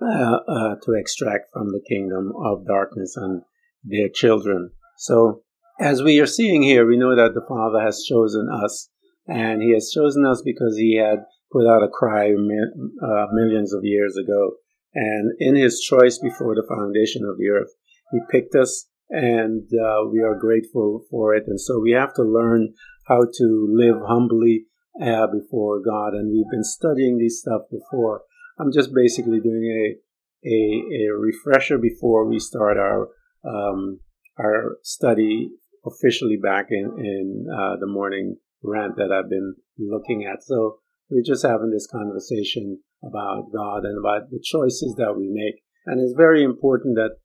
Uh, 0.00 0.38
uh, 0.48 0.76
to 0.80 0.92
extract 0.92 1.50
from 1.52 1.72
the 1.72 1.82
kingdom 1.88 2.32
of 2.36 2.64
darkness 2.64 3.16
and 3.16 3.42
their 3.82 4.08
children. 4.08 4.70
So, 4.96 5.42
as 5.80 6.04
we 6.04 6.20
are 6.20 6.26
seeing 6.26 6.62
here, 6.62 6.86
we 6.86 6.96
know 6.96 7.16
that 7.16 7.34
the 7.34 7.44
Father 7.48 7.80
has 7.84 8.04
chosen 8.08 8.48
us, 8.48 8.90
and 9.28 9.62
He 9.62 9.72
has 9.74 9.90
chosen 9.94 10.24
us 10.26 10.42
because 10.44 10.76
He 10.76 10.96
had 10.96 11.24
put 11.52 11.66
out 11.66 11.82
a 11.82 11.88
cry 11.88 12.30
uh, 12.30 13.26
millions 13.32 13.72
of 13.72 13.84
years 13.84 14.16
ago. 14.16 14.52
And 14.94 15.32
in 15.38 15.54
His 15.54 15.80
choice 15.80 16.18
before 16.18 16.54
the 16.54 16.66
foundation 16.68 17.24
of 17.24 17.38
the 17.38 17.48
earth, 17.48 17.70
He 18.10 18.18
picked 18.30 18.54
us, 18.54 18.88
and 19.10 19.62
uh, 19.72 20.08
we 20.10 20.20
are 20.20 20.38
grateful 20.38 21.04
for 21.10 21.34
it. 21.34 21.44
And 21.46 21.60
so 21.60 21.80
we 21.80 21.92
have 21.92 22.14
to 22.14 22.22
learn 22.22 22.74
how 23.06 23.20
to 23.22 23.68
live 23.70 23.96
humbly 24.06 24.64
uh, 25.00 25.26
before 25.26 25.80
God. 25.80 26.14
And 26.14 26.32
we've 26.32 26.50
been 26.50 26.64
studying 26.64 27.18
this 27.18 27.40
stuff 27.40 27.62
before. 27.70 28.22
I'm 28.58 28.72
just 28.72 28.92
basically 28.94 29.40
doing 29.40 29.64
a, 29.64 30.48
a, 30.48 31.08
a 31.08 31.18
refresher 31.18 31.78
before 31.78 32.28
we 32.28 32.38
start 32.38 32.76
our 32.76 33.08
um, 33.44 34.00
our 34.38 34.78
study 34.82 35.50
officially 35.86 36.36
back 36.36 36.66
in 36.70 36.92
in 36.98 37.46
uh, 37.52 37.76
the 37.80 37.86
morning 37.86 38.36
rant 38.62 38.96
that 38.96 39.12
I've 39.12 39.30
been 39.30 39.54
looking 39.78 40.24
at. 40.24 40.42
So 40.42 40.78
we're 41.10 41.22
just 41.24 41.46
having 41.46 41.70
this 41.70 41.86
conversation 41.86 42.80
about 43.02 43.52
God 43.52 43.84
and 43.84 43.98
about 43.98 44.30
the 44.30 44.40
choices 44.42 44.94
that 44.98 45.14
we 45.16 45.28
make, 45.30 45.62
and 45.86 46.00
it's 46.00 46.16
very 46.16 46.42
important 46.42 46.96
that 46.96 47.16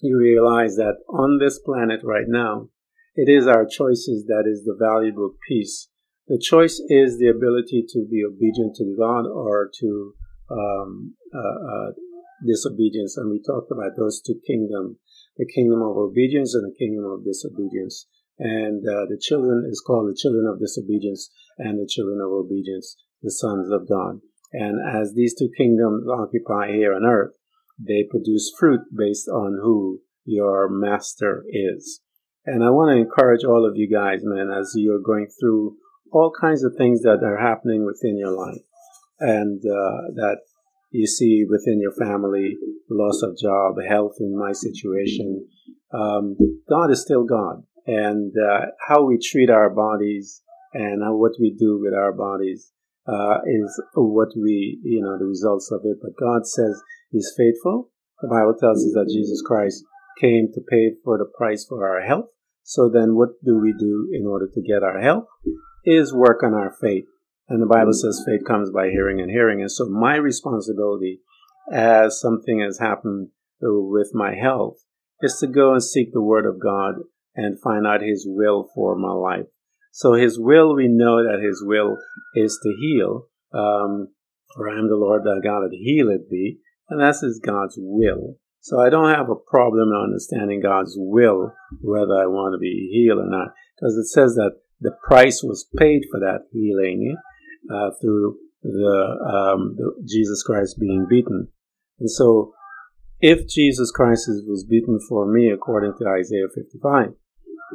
you 0.00 0.16
realize 0.16 0.76
that 0.76 0.96
on 1.08 1.38
this 1.38 1.58
planet 1.58 2.00
right 2.04 2.28
now, 2.28 2.68
it 3.16 3.28
is 3.28 3.48
our 3.48 3.66
choices 3.66 4.26
that 4.26 4.44
is 4.46 4.64
the 4.64 4.76
valuable 4.78 5.34
piece. 5.48 5.88
The 6.28 6.38
choice 6.40 6.80
is 6.88 7.18
the 7.18 7.26
ability 7.28 7.84
to 7.88 8.06
be 8.08 8.22
obedient 8.22 8.76
to 8.76 8.94
God 8.96 9.26
or 9.26 9.70
to 9.80 10.14
um, 10.50 11.16
uh, 11.34 11.38
uh, 11.38 11.92
disobedience, 12.46 13.16
and 13.16 13.30
we 13.30 13.42
talked 13.42 13.72
about 13.72 13.96
those 13.98 14.22
two 14.22 14.40
kingdoms: 14.46 14.98
the 15.38 15.46
kingdom 15.46 15.80
of 15.80 15.96
obedience 15.96 16.54
and 16.54 16.66
the 16.66 16.76
kingdom 16.76 17.04
of 17.06 17.24
disobedience. 17.24 18.06
And 18.38 18.82
uh, 18.86 19.06
the 19.08 19.18
children 19.20 19.66
is 19.70 19.82
called 19.84 20.10
the 20.10 20.18
children 20.18 20.46
of 20.46 20.60
disobedience 20.60 21.30
and 21.58 21.78
the 21.78 21.88
children 21.88 22.20
of 22.20 22.30
obedience, 22.30 22.96
the 23.22 23.30
sons 23.30 23.70
of 23.70 23.88
God. 23.88 24.20
And 24.52 24.78
as 24.84 25.14
these 25.14 25.34
two 25.38 25.50
kingdoms 25.56 26.06
occupy 26.08 26.72
here 26.72 26.94
on 26.94 27.04
earth, 27.04 27.34
they 27.78 28.04
produce 28.08 28.52
fruit 28.58 28.80
based 28.96 29.28
on 29.28 29.58
who 29.62 30.00
your 30.24 30.68
master 30.68 31.44
is. 31.48 32.00
And 32.44 32.64
I 32.64 32.70
want 32.70 32.90
to 32.94 33.00
encourage 33.00 33.44
all 33.44 33.66
of 33.68 33.76
you 33.76 33.88
guys, 33.88 34.20
man, 34.22 34.50
as 34.50 34.72
you're 34.74 35.00
going 35.00 35.28
through 35.38 35.76
all 36.10 36.32
kinds 36.40 36.64
of 36.64 36.74
things 36.76 37.02
that 37.02 37.20
are 37.22 37.38
happening 37.38 37.84
within 37.84 38.16
your 38.16 38.32
life 38.32 38.62
and 39.20 39.60
uh, 39.60 40.14
that 40.14 40.38
you 40.90 41.06
see 41.06 41.44
within 41.48 41.80
your 41.80 41.92
family, 41.92 42.56
loss 42.90 43.22
of 43.22 43.38
job, 43.38 43.76
health 43.88 44.16
in 44.20 44.38
my 44.38 44.52
situation. 44.52 45.46
Um, 45.92 46.36
God 46.68 46.90
is 46.90 47.02
still 47.02 47.24
God. 47.24 47.62
And 47.86 48.32
uh, 48.36 48.66
how 48.86 49.04
we 49.04 49.18
treat 49.18 49.50
our 49.50 49.70
bodies 49.70 50.42
and 50.74 51.00
what 51.18 51.32
we 51.40 51.54
do 51.58 51.80
with 51.82 51.94
our 51.94 52.12
bodies 52.12 52.72
uh, 53.06 53.38
is 53.46 53.82
what 53.94 54.28
we, 54.36 54.78
you 54.84 55.00
know, 55.02 55.18
the 55.18 55.24
results 55.24 55.70
of 55.72 55.80
it. 55.84 55.96
But 56.02 56.12
God 56.20 56.46
says 56.46 56.82
He's 57.10 57.32
faithful. 57.36 57.90
The 58.20 58.28
Bible 58.28 58.54
tells 58.60 58.84
us 58.84 58.92
that 58.94 59.10
Jesus 59.12 59.42
Christ 59.46 59.82
came 60.20 60.48
to 60.52 60.60
pay 60.68 60.90
for 61.04 61.16
the 61.16 61.24
price 61.24 61.64
for 61.66 61.88
our 61.88 62.02
health. 62.02 62.26
So 62.62 62.90
then 62.92 63.14
what 63.14 63.30
do 63.44 63.58
we 63.58 63.72
do 63.78 64.10
in 64.12 64.26
order 64.26 64.48
to 64.52 64.60
get 64.60 64.82
our 64.82 65.00
health? 65.00 65.24
Is 65.86 66.12
work 66.12 66.42
on 66.42 66.52
our 66.52 66.74
faith. 66.82 67.06
And 67.48 67.62
the 67.62 67.66
Bible 67.66 67.92
says 67.92 68.24
faith 68.26 68.46
comes 68.46 68.70
by 68.70 68.90
hearing 68.90 69.20
and 69.20 69.30
hearing. 69.30 69.60
And 69.60 69.70
so 69.70 69.86
my 69.86 70.16
responsibility 70.16 71.20
as 71.72 72.20
something 72.20 72.60
has 72.60 72.78
happened 72.78 73.28
with 73.60 74.10
my 74.12 74.34
health 74.34 74.76
is 75.22 75.38
to 75.40 75.46
go 75.46 75.72
and 75.72 75.82
seek 75.82 76.12
the 76.12 76.22
word 76.22 76.46
of 76.46 76.60
God 76.60 76.94
and 77.34 77.60
find 77.60 77.86
out 77.86 78.02
his 78.02 78.24
will 78.28 78.68
for 78.74 78.96
my 78.96 79.12
life. 79.12 79.46
So 79.92 80.12
his 80.12 80.38
will, 80.38 80.76
we 80.76 80.88
know 80.88 81.24
that 81.24 81.42
his 81.42 81.62
will 81.64 81.96
is 82.34 82.58
to 82.62 82.74
heal. 82.78 83.28
Um, 83.52 84.08
for 84.54 84.68
I 84.68 84.78
am 84.78 84.88
the 84.88 84.96
Lord 84.96 85.22
thy 85.24 85.40
God 85.42 85.62
that 85.62 85.70
healeth 85.72 86.28
thee. 86.30 86.58
And 86.90 87.00
that's 87.00 87.22
his 87.22 87.40
God's 87.44 87.74
will. 87.78 88.36
So 88.60 88.80
I 88.80 88.90
don't 88.90 89.14
have 89.14 89.30
a 89.30 89.50
problem 89.50 89.88
in 89.88 90.04
understanding 90.04 90.60
God's 90.60 90.94
will, 90.96 91.54
whether 91.80 92.14
I 92.14 92.26
want 92.26 92.54
to 92.54 92.58
be 92.58 92.90
healed 92.92 93.18
or 93.18 93.30
not, 93.30 93.54
because 93.76 93.96
it 93.96 94.08
says 94.08 94.34
that 94.34 94.52
the 94.80 94.92
price 95.06 95.42
was 95.42 95.66
paid 95.76 96.02
for 96.10 96.20
that 96.20 96.42
healing 96.52 97.16
uh, 97.72 97.90
through 98.00 98.36
the, 98.62 99.52
um, 99.54 99.74
the, 99.76 99.92
Jesus 100.06 100.42
Christ 100.42 100.78
being 100.78 101.06
beaten. 101.08 101.48
And 102.00 102.10
so, 102.10 102.52
if 103.20 103.48
Jesus 103.48 103.90
Christ 103.90 104.28
was 104.46 104.64
beaten 104.64 105.00
for 105.08 105.26
me, 105.26 105.50
according 105.50 105.94
to 105.98 106.08
Isaiah 106.08 106.46
55, 106.54 107.14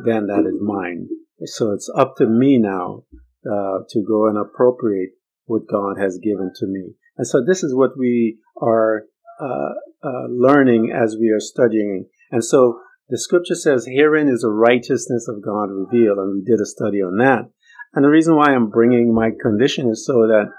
then 0.05 0.27
that 0.27 0.45
is 0.47 0.61
mine. 0.61 1.09
So 1.45 1.71
it's 1.71 1.89
up 1.95 2.15
to 2.17 2.25
me 2.25 2.57
now 2.57 3.03
uh, 3.45 3.79
to 3.89 4.03
go 4.07 4.27
and 4.27 4.37
appropriate 4.37 5.11
what 5.45 5.67
God 5.67 5.97
has 5.99 6.17
given 6.23 6.51
to 6.55 6.67
me. 6.67 6.93
And 7.17 7.27
so 7.27 7.43
this 7.45 7.63
is 7.63 7.75
what 7.75 7.97
we 7.97 8.39
are 8.61 9.03
uh, 9.41 9.73
uh, 10.03 10.27
learning 10.29 10.91
as 10.91 11.17
we 11.19 11.29
are 11.29 11.39
studying. 11.39 12.07
And 12.31 12.43
so 12.43 12.79
the 13.09 13.19
scripture 13.19 13.55
says, 13.55 13.85
herein 13.85 14.29
is 14.29 14.41
the 14.41 14.49
righteousness 14.49 15.27
of 15.27 15.43
God 15.43 15.69
revealed. 15.69 16.17
And 16.17 16.33
we 16.35 16.41
did 16.41 16.61
a 16.61 16.65
study 16.65 16.99
on 16.99 17.17
that. 17.17 17.49
And 17.93 18.03
the 18.03 18.09
reason 18.09 18.35
why 18.35 18.53
I'm 18.53 18.69
bringing 18.69 19.13
my 19.13 19.31
condition 19.39 19.89
is 19.89 20.05
so 20.05 20.27
that 20.27 20.51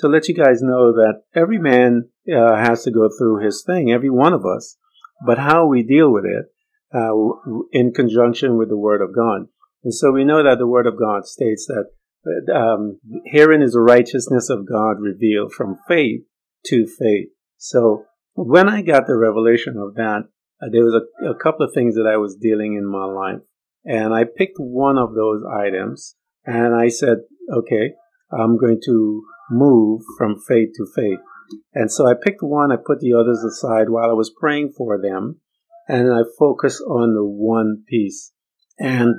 to 0.00 0.08
let 0.08 0.28
you 0.28 0.34
guys 0.34 0.62
know 0.62 0.92
that 0.92 1.22
every 1.34 1.58
man 1.58 2.08
uh, 2.34 2.56
has 2.56 2.84
to 2.84 2.90
go 2.90 3.08
through 3.16 3.44
his 3.44 3.62
thing, 3.64 3.92
every 3.92 4.10
one 4.10 4.32
of 4.32 4.44
us, 4.44 4.76
but 5.24 5.38
how 5.38 5.66
we 5.66 5.82
deal 5.82 6.12
with 6.12 6.24
it 6.24 6.46
uh, 6.94 7.12
in 7.72 7.92
conjunction 7.92 8.56
with 8.56 8.68
the 8.68 8.78
Word 8.78 9.02
of 9.02 9.14
God. 9.14 9.46
And 9.84 9.94
so 9.94 10.10
we 10.10 10.24
know 10.24 10.42
that 10.42 10.58
the 10.58 10.66
Word 10.66 10.86
of 10.86 10.98
God 10.98 11.26
states 11.26 11.66
that 11.66 11.86
um, 12.54 12.98
herein 13.26 13.62
is 13.62 13.72
the 13.72 13.80
righteousness 13.80 14.50
of 14.50 14.68
God 14.68 15.00
revealed 15.00 15.52
from 15.52 15.78
faith 15.88 16.22
to 16.66 16.86
faith. 16.86 17.28
So 17.56 18.04
when 18.34 18.68
I 18.68 18.82
got 18.82 19.06
the 19.06 19.16
revelation 19.16 19.76
of 19.78 19.94
that, 19.94 20.24
uh, 20.62 20.66
there 20.70 20.84
was 20.84 20.94
a, 20.94 21.30
a 21.30 21.38
couple 21.38 21.64
of 21.64 21.72
things 21.72 21.94
that 21.94 22.10
I 22.10 22.16
was 22.16 22.36
dealing 22.36 22.74
in 22.74 22.86
my 22.86 23.04
life. 23.04 23.40
And 23.84 24.12
I 24.12 24.24
picked 24.24 24.58
one 24.58 24.98
of 24.98 25.14
those 25.14 25.42
items 25.44 26.16
and 26.44 26.74
I 26.74 26.88
said, 26.88 27.18
okay, 27.52 27.92
I'm 28.32 28.58
going 28.58 28.80
to 28.84 29.22
move 29.50 30.02
from 30.16 30.40
faith 30.48 30.70
to 30.76 30.86
faith. 30.94 31.18
And 31.74 31.90
so 31.90 32.06
I 32.06 32.14
picked 32.14 32.42
one, 32.42 32.70
I 32.70 32.76
put 32.76 33.00
the 33.00 33.14
others 33.14 33.42
aside 33.42 33.90
while 33.90 34.10
I 34.10 34.14
was 34.14 34.32
praying 34.38 34.72
for 34.76 35.00
them, 35.00 35.40
and 35.88 36.12
I 36.12 36.20
focused 36.38 36.82
on 36.82 37.14
the 37.14 37.24
one 37.24 37.82
piece. 37.88 38.32
And 38.78 39.16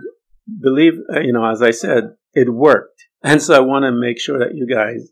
believe, 0.62 0.94
uh, 1.14 1.20
you 1.20 1.34
know, 1.34 1.46
as 1.46 1.62
I 1.62 1.72
said, 1.72 2.16
it 2.34 2.54
worked. 2.54 3.04
And 3.24 3.42
so 3.42 3.56
I 3.56 3.60
want 3.60 3.84
to 3.84 3.92
make 3.92 4.20
sure 4.20 4.40
that 4.40 4.56
you 4.56 4.68
guys 4.68 5.10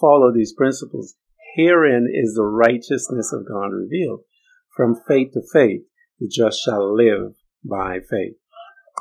follow 0.00 0.32
these 0.32 0.52
principles. 0.52 1.14
Herein 1.56 2.08
is 2.12 2.34
the 2.34 2.44
righteousness 2.44 3.32
of 3.32 3.48
God 3.48 3.72
revealed. 3.72 4.20
From 4.76 5.00
faith 5.08 5.32
to 5.32 5.40
faith, 5.52 5.82
the 6.20 6.28
just 6.28 6.62
shall 6.62 6.94
live 6.94 7.34
by 7.64 7.98
faith. 8.08 8.34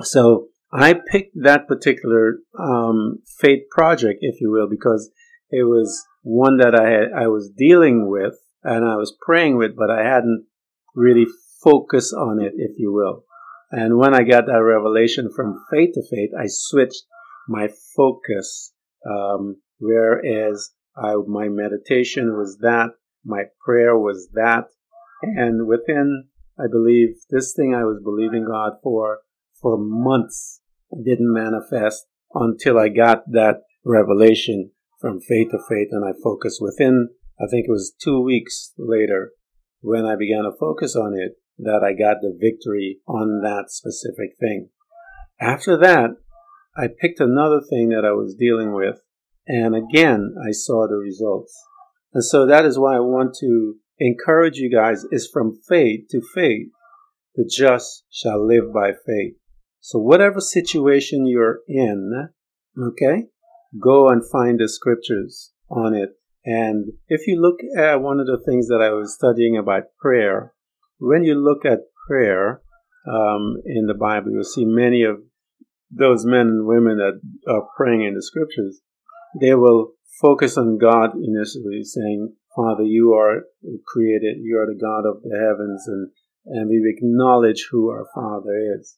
So 0.01 0.47
I 0.71 0.93
picked 0.93 1.33
that 1.41 1.67
particular 1.67 2.39
um, 2.57 3.19
faith 3.39 3.63
project, 3.71 4.19
if 4.21 4.39
you 4.39 4.51
will, 4.51 4.69
because 4.69 5.11
it 5.49 5.63
was 5.63 6.05
one 6.21 6.57
that 6.57 6.75
I 6.75 6.89
had, 6.89 7.11
I 7.15 7.27
was 7.27 7.49
dealing 7.49 8.07
with 8.07 8.35
and 8.63 8.85
I 8.85 8.95
was 8.95 9.15
praying 9.25 9.57
with, 9.57 9.75
but 9.75 9.89
I 9.89 10.03
hadn't 10.03 10.45
really 10.95 11.25
focused 11.63 12.13
on 12.13 12.39
it, 12.39 12.53
if 12.55 12.77
you 12.77 12.93
will. 12.93 13.23
And 13.71 13.97
when 13.97 14.13
I 14.13 14.23
got 14.23 14.45
that 14.45 14.63
revelation 14.63 15.31
from 15.35 15.63
faith 15.71 15.93
to 15.95 16.03
faith, 16.07 16.31
I 16.39 16.45
switched 16.47 17.03
my 17.47 17.69
focus. 17.95 18.73
Um, 19.09 19.57
whereas 19.79 20.71
I, 20.95 21.15
my 21.27 21.47
meditation 21.49 22.37
was 22.37 22.57
that, 22.61 22.89
my 23.25 23.43
prayer 23.63 23.97
was 23.97 24.29
that, 24.33 24.65
and 25.21 25.67
within, 25.67 26.25
I 26.59 26.67
believe, 26.71 27.15
this 27.29 27.53
thing 27.53 27.73
I 27.73 27.83
was 27.83 28.01
believing 28.03 28.45
God 28.45 28.73
for 28.83 29.19
for 29.61 29.77
months 29.77 30.58
didn't 30.93 31.33
manifest 31.33 32.07
until 32.33 32.77
I 32.77 32.89
got 32.89 33.23
that 33.31 33.61
revelation 33.85 34.71
from 34.99 35.19
faith 35.21 35.51
to 35.51 35.59
faith 35.69 35.89
and 35.91 36.03
I 36.05 36.11
focused 36.23 36.61
within, 36.61 37.09
I 37.39 37.47
think 37.49 37.65
it 37.67 37.71
was 37.71 37.93
two 37.97 38.21
weeks 38.21 38.73
later 38.77 39.31
when 39.81 40.05
I 40.05 40.15
began 40.15 40.43
to 40.43 40.51
focus 40.59 40.95
on 40.95 41.13
it 41.15 41.37
that 41.59 41.83
I 41.83 41.93
got 41.93 42.21
the 42.21 42.37
victory 42.39 42.99
on 43.07 43.41
that 43.41 43.65
specific 43.69 44.37
thing. 44.39 44.69
After 45.39 45.77
that, 45.77 46.11
I 46.77 46.87
picked 46.87 47.19
another 47.19 47.61
thing 47.69 47.89
that 47.89 48.05
I 48.05 48.11
was 48.11 48.35
dealing 48.35 48.73
with, 48.73 49.01
and 49.47 49.75
again, 49.75 50.35
I 50.45 50.51
saw 50.51 50.87
the 50.87 50.95
results. 50.95 51.53
And 52.13 52.23
so 52.23 52.45
that 52.45 52.65
is 52.65 52.77
why 52.77 52.95
I 52.95 53.01
want 53.01 53.35
to 53.41 53.75
encourage 53.99 54.57
you 54.57 54.71
guys 54.71 55.05
is 55.11 55.29
from 55.31 55.59
faith 55.67 56.07
to 56.11 56.21
faith. 56.33 56.69
The 57.35 57.49
just 57.49 58.03
shall 58.09 58.45
live 58.45 58.73
by 58.73 58.91
faith. 58.91 59.38
So 59.81 59.99
whatever 59.99 60.39
situation 60.39 61.25
you're 61.25 61.59
in, 61.67 62.29
okay, 62.77 63.25
go 63.81 64.09
and 64.09 64.21
find 64.29 64.59
the 64.59 64.67
scriptures 64.67 65.51
on 65.69 65.93
it. 65.93 66.09
And 66.45 66.93
if 67.07 67.27
you 67.27 67.39
look 67.39 67.59
at 67.77 68.01
one 68.01 68.19
of 68.19 68.25
the 68.25 68.41
things 68.45 68.67
that 68.67 68.81
I 68.81 68.91
was 68.91 69.13
studying 69.13 69.57
about 69.57 69.83
prayer, 69.99 70.53
when 70.99 71.23
you 71.23 71.35
look 71.35 71.65
at 71.65 71.79
prayer 72.07 72.61
um, 73.07 73.57
in 73.65 73.85
the 73.85 73.93
Bible, 73.93 74.31
you'll 74.31 74.43
see 74.43 74.65
many 74.65 75.03
of 75.03 75.17
those 75.91 76.25
men 76.25 76.47
and 76.47 76.67
women 76.67 76.97
that 76.97 77.19
are 77.51 77.67
praying 77.75 78.03
in 78.03 78.13
the 78.13 78.23
scriptures. 78.23 78.81
They 79.39 79.55
will 79.55 79.93
focus 80.21 80.57
on 80.57 80.77
God 80.77 81.11
initially, 81.15 81.83
saying, 81.83 82.35
Father, 82.55 82.83
you 82.83 83.13
are 83.13 83.43
created, 83.87 84.37
you 84.41 84.57
are 84.57 84.65
the 84.65 84.79
God 84.79 85.07
of 85.09 85.21
the 85.23 85.37
heavens, 85.37 85.85
and, 85.87 86.09
and 86.45 86.69
we 86.69 86.93
acknowledge 86.95 87.67
who 87.71 87.89
our 87.89 88.05
Father 88.13 88.75
is. 88.77 88.97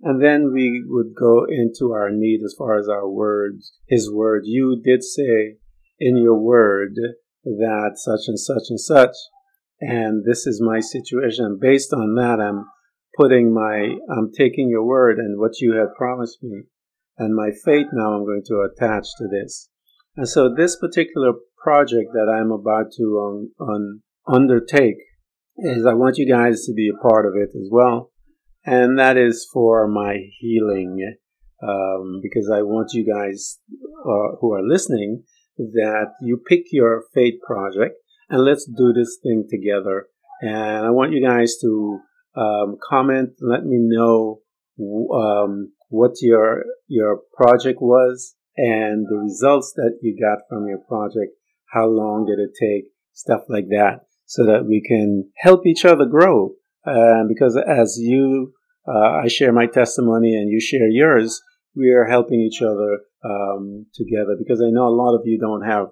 And 0.00 0.22
then 0.22 0.52
we 0.52 0.84
would 0.86 1.14
go 1.18 1.44
into 1.48 1.92
our 1.92 2.10
need 2.10 2.40
as 2.44 2.54
far 2.56 2.78
as 2.78 2.88
our 2.88 3.08
words, 3.08 3.72
His 3.88 4.10
word. 4.10 4.42
You 4.44 4.80
did 4.82 5.02
say 5.02 5.56
in 5.98 6.16
your 6.16 6.38
word 6.38 6.94
that 7.44 7.92
such 7.96 8.28
and 8.28 8.38
such 8.38 8.64
and 8.68 8.80
such, 8.80 9.16
and 9.80 10.24
this 10.24 10.46
is 10.46 10.60
my 10.60 10.80
situation. 10.80 11.58
Based 11.60 11.92
on 11.92 12.14
that, 12.14 12.40
I'm 12.40 12.66
putting 13.16 13.52
my, 13.52 13.96
I'm 14.16 14.30
taking 14.32 14.68
your 14.68 14.84
word 14.84 15.18
and 15.18 15.38
what 15.38 15.60
you 15.60 15.74
have 15.74 15.96
promised 15.96 16.42
me, 16.42 16.62
and 17.16 17.34
my 17.34 17.50
faith 17.64 17.86
now 17.92 18.12
I'm 18.12 18.24
going 18.24 18.44
to 18.46 18.68
attach 18.70 19.06
to 19.18 19.26
this. 19.28 19.68
And 20.16 20.28
so 20.28 20.54
this 20.54 20.76
particular 20.76 21.32
project 21.62 22.10
that 22.12 22.32
I'm 22.32 22.52
about 22.52 22.92
to 22.96 23.50
um, 23.60 24.02
undertake 24.26 24.96
is 25.58 25.84
I 25.84 25.94
want 25.94 26.18
you 26.18 26.28
guys 26.28 26.64
to 26.66 26.72
be 26.72 26.88
a 26.88 27.02
part 27.02 27.26
of 27.26 27.32
it 27.34 27.50
as 27.56 27.68
well. 27.70 28.12
And 28.70 28.98
that 28.98 29.16
is 29.16 29.48
for 29.50 29.88
my 29.88 30.18
healing, 30.40 31.16
um, 31.62 32.20
because 32.22 32.50
I 32.52 32.60
want 32.60 32.90
you 32.92 33.04
guys 33.06 33.58
uh, 34.04 34.36
who 34.38 34.52
are 34.52 34.62
listening 34.62 35.22
that 35.56 36.12
you 36.20 36.42
pick 36.46 36.64
your 36.70 37.04
faith 37.14 37.40
project 37.46 37.94
and 38.28 38.44
let's 38.44 38.66
do 38.66 38.92
this 38.92 39.16
thing 39.22 39.46
together. 39.48 40.08
And 40.42 40.84
I 40.86 40.90
want 40.90 41.12
you 41.12 41.26
guys 41.26 41.56
to 41.62 42.00
um, 42.36 42.76
comment, 42.86 43.30
let 43.40 43.64
me 43.64 43.78
know 43.80 44.40
um, 44.78 45.72
what 45.88 46.12
your 46.20 46.64
your 46.88 47.20
project 47.34 47.78
was 47.80 48.34
and 48.58 49.06
the 49.08 49.16
results 49.16 49.72
that 49.76 49.98
you 50.02 50.14
got 50.20 50.40
from 50.50 50.68
your 50.68 50.82
project. 50.86 51.32
How 51.72 51.86
long 51.86 52.26
did 52.26 52.38
it 52.38 52.50
take? 52.60 52.90
Stuff 53.14 53.44
like 53.48 53.68
that, 53.70 54.00
so 54.26 54.44
that 54.44 54.66
we 54.66 54.82
can 54.86 55.30
help 55.38 55.66
each 55.66 55.86
other 55.86 56.04
grow. 56.04 56.52
Uh, 56.86 57.24
because 57.28 57.56
as 57.56 57.98
you, 57.98 58.54
uh, 58.88 59.20
I 59.24 59.28
share 59.28 59.52
my 59.52 59.66
testimony 59.66 60.34
and 60.34 60.50
you 60.50 60.60
share 60.60 60.88
yours, 60.88 61.40
we 61.76 61.90
are 61.90 62.06
helping 62.06 62.40
each 62.40 62.62
other 62.62 63.00
um, 63.24 63.86
together. 63.94 64.36
Because 64.38 64.62
I 64.62 64.70
know 64.70 64.86
a 64.86 64.94
lot 64.94 65.14
of 65.14 65.22
you 65.26 65.38
don't 65.38 65.66
have 65.66 65.88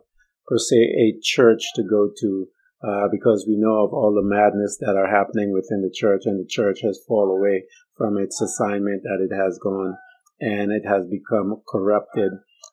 per 0.46 0.58
se 0.58 0.76
a 0.76 1.18
church 1.22 1.62
to 1.74 1.82
go 1.82 2.10
to 2.20 2.46
uh, 2.86 3.08
because 3.10 3.44
we 3.48 3.56
know 3.56 3.84
of 3.84 3.92
all 3.92 4.14
the 4.14 4.22
madness 4.22 4.76
that 4.80 4.96
are 4.96 5.10
happening 5.10 5.52
within 5.52 5.82
the 5.82 5.92
church, 5.92 6.22
and 6.24 6.38
the 6.38 6.48
church 6.48 6.80
has 6.82 7.00
fallen 7.08 7.30
away 7.30 7.64
from 7.96 8.18
its 8.18 8.40
assignment 8.40 9.02
that 9.02 9.26
it 9.28 9.34
has 9.34 9.58
gone, 9.62 9.96
and 10.40 10.70
it 10.70 10.86
has 10.86 11.06
become 11.06 11.62
corrupted 11.68 12.32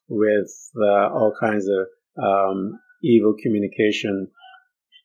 with 0.09 0.51
uh, 0.77 1.09
all 1.09 1.33
kinds 1.39 1.67
of 1.67 1.87
um, 2.23 2.79
evil 3.01 3.33
communication. 3.41 4.27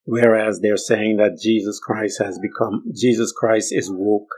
Whereas 0.04 0.60
they're 0.60 0.76
saying 0.76 1.18
that 1.18 1.38
Jesus 1.40 1.78
Christ 1.78 2.20
has 2.22 2.38
become 2.38 2.82
Jesus 2.94 3.32
Christ 3.32 3.72
is 3.72 3.90
woke. 3.92 4.28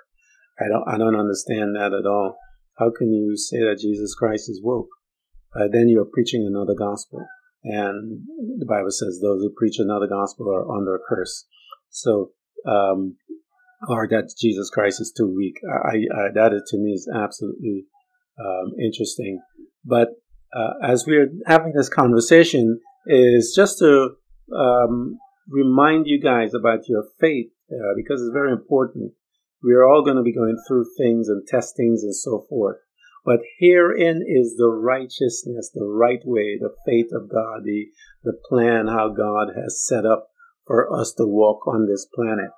I 0.61 0.69
don't 0.69 0.85
I 0.87 0.99
don't 0.99 1.19
understand 1.19 1.75
that 1.77 1.93
at 1.93 2.07
all. 2.07 2.37
How 2.79 2.91
can 2.97 3.13
you 3.13 3.37
say 3.37 3.59
that 3.59 3.79
Jesus 3.81 4.15
Christ 4.15 4.49
is 4.49 4.61
woke? 4.63 4.89
Uh, 5.55 5.69
then 5.71 5.89
you're 5.89 6.05
preaching 6.05 6.47
another 6.47 6.75
gospel. 6.75 7.27
And 7.63 8.23
the 8.59 8.67
Bible 8.67 8.91
says 8.91 9.21
those 9.21 9.43
who 9.43 9.53
preach 9.57 9.77
another 9.79 10.07
gospel 10.07 10.49
are 10.49 10.71
under 10.77 10.95
a 10.95 10.99
curse. 11.07 11.47
So, 11.91 12.31
um, 12.67 13.17
or 13.89 14.09
that 14.09 14.33
Jesus 14.41 14.71
Christ 14.71 15.01
is 15.01 15.13
too 15.15 15.33
weak. 15.35 15.57
I, 15.69 15.97
I 16.15 16.29
to 16.33 16.79
me 16.79 16.93
is 16.93 17.11
absolutely 17.15 17.85
um, 18.39 18.73
interesting. 18.83 19.43
But 19.85 20.09
uh, 20.55 20.73
as 20.83 21.05
we're 21.07 21.31
having 21.47 21.73
this 21.75 21.89
conversation, 21.89 22.81
is 23.07 23.53
just 23.57 23.79
to 23.79 24.11
um, 24.55 25.19
remind 25.49 26.07
you 26.07 26.21
guys 26.21 26.55
about 26.55 26.89
your 26.89 27.05
faith 27.19 27.51
uh, 27.71 27.95
because 27.97 28.21
it's 28.21 28.33
very 28.33 28.53
important. 28.53 29.13
We 29.63 29.75
are 29.75 29.87
all 29.87 30.05
going 30.05 30.17
to 30.17 30.23
be 30.23 30.35
going 30.35 30.57
through 30.67 30.87
things 30.97 31.29
and 31.29 31.47
testings 31.47 32.03
and 32.03 32.15
so 32.15 32.47
forth. 32.49 32.79
But 33.25 33.41
herein 33.59 34.25
is 34.27 34.57
the 34.57 34.69
righteousness, 34.69 35.71
the 35.75 35.87
right 35.87 36.23
way, 36.25 36.59
the 36.59 36.75
faith 36.87 37.09
of 37.13 37.31
God, 37.31 37.65
the, 37.65 37.89
the 38.25 38.33
plan 38.49 38.87
how 38.87 39.09
God 39.11 39.49
has 39.55 39.85
set 39.87 40.07
up 40.07 40.29
for 40.67 40.91
us 40.95 41.13
to 41.19 41.27
walk 41.27 41.67
on 41.67 41.87
this 41.87 42.07
planet 42.15 42.51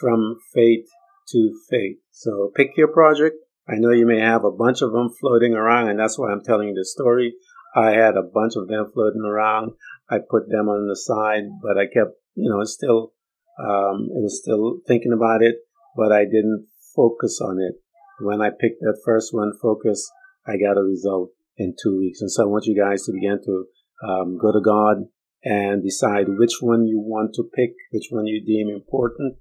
from 0.00 0.38
faith 0.54 0.86
to 1.32 1.58
faith. 1.68 1.98
So 2.10 2.50
pick 2.56 2.76
your 2.76 2.88
project. 2.88 3.36
I 3.68 3.74
know 3.76 3.90
you 3.90 4.06
may 4.06 4.20
have 4.20 4.44
a 4.44 4.50
bunch 4.50 4.80
of 4.80 4.92
them 4.92 5.10
floating 5.20 5.52
around, 5.52 5.88
and 5.88 5.98
that's 5.98 6.18
why 6.18 6.30
I'm 6.30 6.44
telling 6.44 6.68
you 6.68 6.74
this 6.74 6.92
story. 6.92 7.34
I 7.74 7.90
had 7.90 8.16
a 8.16 8.22
bunch 8.22 8.54
of 8.56 8.68
them 8.68 8.90
floating 8.94 9.22
around. 9.22 9.72
I 10.08 10.18
put 10.18 10.48
them 10.48 10.68
on 10.68 10.86
the 10.86 10.96
side, 10.96 11.44
but 11.60 11.76
I 11.76 11.86
kept, 11.86 12.12
you 12.34 12.48
know, 12.48 12.62
still, 12.64 13.12
um, 13.58 14.08
it 14.14 14.22
was 14.22 14.40
still 14.40 14.78
thinking 14.86 15.12
about 15.12 15.42
it, 15.42 15.56
but 15.96 16.12
I 16.12 16.24
didn't 16.24 16.66
focus 16.94 17.40
on 17.42 17.58
it. 17.60 17.76
When 18.20 18.40
I 18.40 18.50
picked 18.50 18.80
that 18.80 19.00
first 19.04 19.34
one, 19.34 19.52
focus, 19.60 20.10
I 20.46 20.56
got 20.56 20.78
a 20.78 20.82
result 20.82 21.30
in 21.56 21.74
two 21.82 21.98
weeks. 21.98 22.20
And 22.20 22.30
so 22.30 22.44
I 22.44 22.46
want 22.46 22.66
you 22.66 22.78
guys 22.78 23.04
to 23.04 23.12
begin 23.12 23.40
to 23.44 23.66
um, 24.06 24.38
go 24.38 24.52
to 24.52 24.60
God 24.60 24.98
and 25.44 25.82
decide 25.82 26.26
which 26.28 26.54
one 26.60 26.86
you 26.86 26.98
want 26.98 27.34
to 27.34 27.48
pick, 27.54 27.70
which 27.90 28.08
one 28.10 28.26
you 28.26 28.44
deem 28.44 28.68
important, 28.68 29.36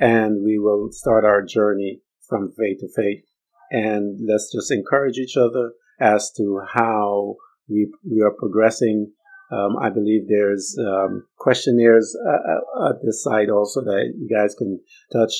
and 0.00 0.44
we 0.44 0.58
will 0.58 0.88
start 0.92 1.24
our 1.24 1.42
journey 1.42 2.00
from 2.28 2.52
faith 2.56 2.78
to 2.80 2.88
faith. 2.94 3.24
And 3.70 4.18
let's 4.26 4.52
just 4.52 4.70
encourage 4.70 5.18
each 5.18 5.36
other 5.36 5.72
as 6.00 6.30
to 6.36 6.60
how 6.72 7.36
we, 7.68 7.90
we 8.08 8.22
are 8.22 8.32
progressing. 8.38 9.12
Um, 9.50 9.76
I 9.80 9.90
believe 9.90 10.28
there's 10.28 10.76
um, 10.78 11.26
questionnaires 11.38 12.14
uh, 12.26 12.30
uh 12.30 12.90
at 12.90 12.96
this 13.02 13.22
site 13.22 13.48
also 13.48 13.80
that 13.80 14.12
you 14.16 14.28
guys 14.28 14.54
can 14.54 14.78
touch 15.10 15.32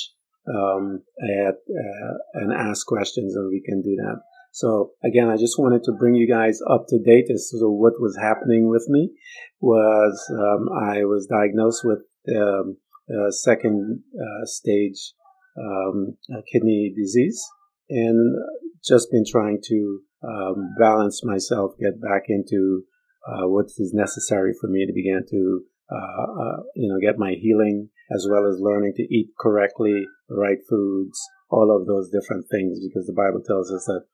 um, 0.55 1.03
at, 1.23 1.55
uh, 1.55 2.15
and 2.35 2.53
ask 2.53 2.87
questions, 2.87 3.35
and 3.35 3.49
we 3.49 3.63
can 3.65 3.83
do 3.83 3.97
that. 3.97 4.21
So 4.53 4.93
again, 5.05 5.29
I 5.29 5.37
just 5.37 5.59
wanted 5.59 5.85
to 5.85 5.93
bring 5.93 6.15
you 6.15 6.29
guys 6.29 6.61
up 6.69 6.87
to 6.89 6.99
date 6.99 7.27
as 7.33 7.51
to 7.51 7.69
what 7.69 8.01
was 8.01 8.17
happening 8.21 8.69
with 8.69 8.87
me. 8.89 9.11
Was 9.61 10.19
um, 10.31 10.69
I 10.75 11.05
was 11.05 11.27
diagnosed 11.27 11.83
with 11.85 12.01
um, 12.35 12.77
second 13.31 14.03
uh, 14.15 14.45
stage 14.45 15.13
um, 15.59 16.17
kidney 16.53 16.93
disease, 16.97 17.43
and 17.91 18.37
just 18.85 19.11
been 19.11 19.25
trying 19.29 19.61
to 19.65 20.01
um, 20.27 20.75
balance 20.79 21.25
myself, 21.25 21.73
get 21.81 22.01
back 22.01 22.25
into 22.29 22.85
uh, 23.27 23.47
what 23.47 23.67
is 23.79 23.93
necessary 23.95 24.53
for 24.61 24.69
me 24.69 24.87
to 24.87 24.93
begin 24.93 25.23
to 25.29 25.63
uh, 25.91 26.43
uh, 26.43 26.63
you 26.75 26.89
know 26.89 26.99
get 27.01 27.19
my 27.19 27.35
healing 27.41 27.89
as 28.15 28.27
well 28.31 28.47
as 28.47 28.61
learning 28.61 28.95
to 28.97 29.03
eat 29.03 29.31
correctly, 29.39 30.07
right 30.31 30.59
foods, 30.69 31.21
all 31.51 31.75
of 31.75 31.87
those 31.87 32.11
different 32.11 32.47
things, 32.51 32.79
because 32.81 33.07
the 33.07 33.13
Bible 33.17 33.43
tells 33.47 33.73
us 33.73 33.85
that 33.87 34.05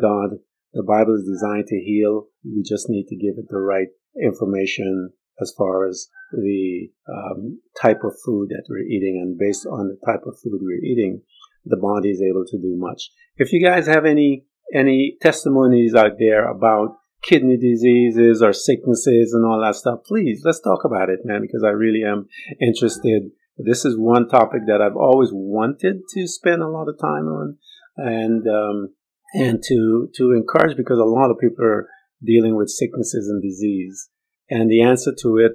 God, 0.00 0.38
the 0.72 0.82
Bible 0.82 1.14
is 1.14 1.28
designed 1.28 1.66
to 1.68 1.80
heal. 1.80 2.26
We 2.44 2.62
just 2.62 2.88
need 2.88 3.06
to 3.08 3.16
give 3.16 3.34
it 3.38 3.46
the 3.48 3.58
right 3.58 3.88
information 4.20 5.10
as 5.40 5.52
far 5.56 5.86
as 5.88 6.08
the 6.32 6.88
um, 7.08 7.60
type 7.80 8.00
of 8.04 8.14
food 8.24 8.48
that 8.50 8.64
we're 8.68 8.86
eating, 8.86 9.20
and 9.20 9.38
based 9.38 9.66
on 9.66 9.88
the 9.88 9.98
type 10.06 10.22
of 10.26 10.38
food 10.42 10.60
we're 10.62 10.84
eating, 10.84 11.22
the 11.64 11.76
body 11.76 12.10
is 12.10 12.22
able 12.22 12.44
to 12.46 12.58
do 12.58 12.74
much. 12.76 13.10
If 13.36 13.52
you 13.52 13.64
guys 13.64 13.86
have 13.86 14.04
any 14.04 14.46
any 14.72 15.16
testimonies 15.20 15.94
out 15.94 16.12
there 16.18 16.48
about 16.48 16.96
kidney 17.22 17.56
diseases 17.56 18.42
or 18.42 18.52
sicknesses 18.52 19.32
and 19.32 19.44
all 19.44 19.60
that 19.60 19.74
stuff, 19.74 20.00
please 20.06 20.42
let's 20.44 20.60
talk 20.60 20.84
about 20.84 21.08
it, 21.08 21.20
man, 21.24 21.42
because 21.42 21.62
I 21.64 21.70
really 21.70 22.02
am 22.04 22.28
interested 22.60 23.30
this 23.56 23.84
is 23.84 23.96
one 23.98 24.28
topic 24.28 24.62
that 24.66 24.82
I've 24.82 24.96
always 24.96 25.30
wanted 25.32 26.02
to 26.14 26.26
spend 26.26 26.62
a 26.62 26.68
lot 26.68 26.88
of 26.88 26.98
time 26.98 27.26
on, 27.26 27.58
and 27.96 28.46
um, 28.48 28.94
and 29.34 29.62
to 29.68 30.08
to 30.16 30.32
encourage 30.32 30.76
because 30.76 30.98
a 30.98 31.04
lot 31.04 31.30
of 31.30 31.38
people 31.40 31.64
are 31.64 31.88
dealing 32.24 32.56
with 32.56 32.68
sicknesses 32.68 33.28
and 33.28 33.42
disease, 33.42 34.10
and 34.50 34.70
the 34.70 34.82
answer 34.82 35.12
to 35.22 35.38
it 35.38 35.52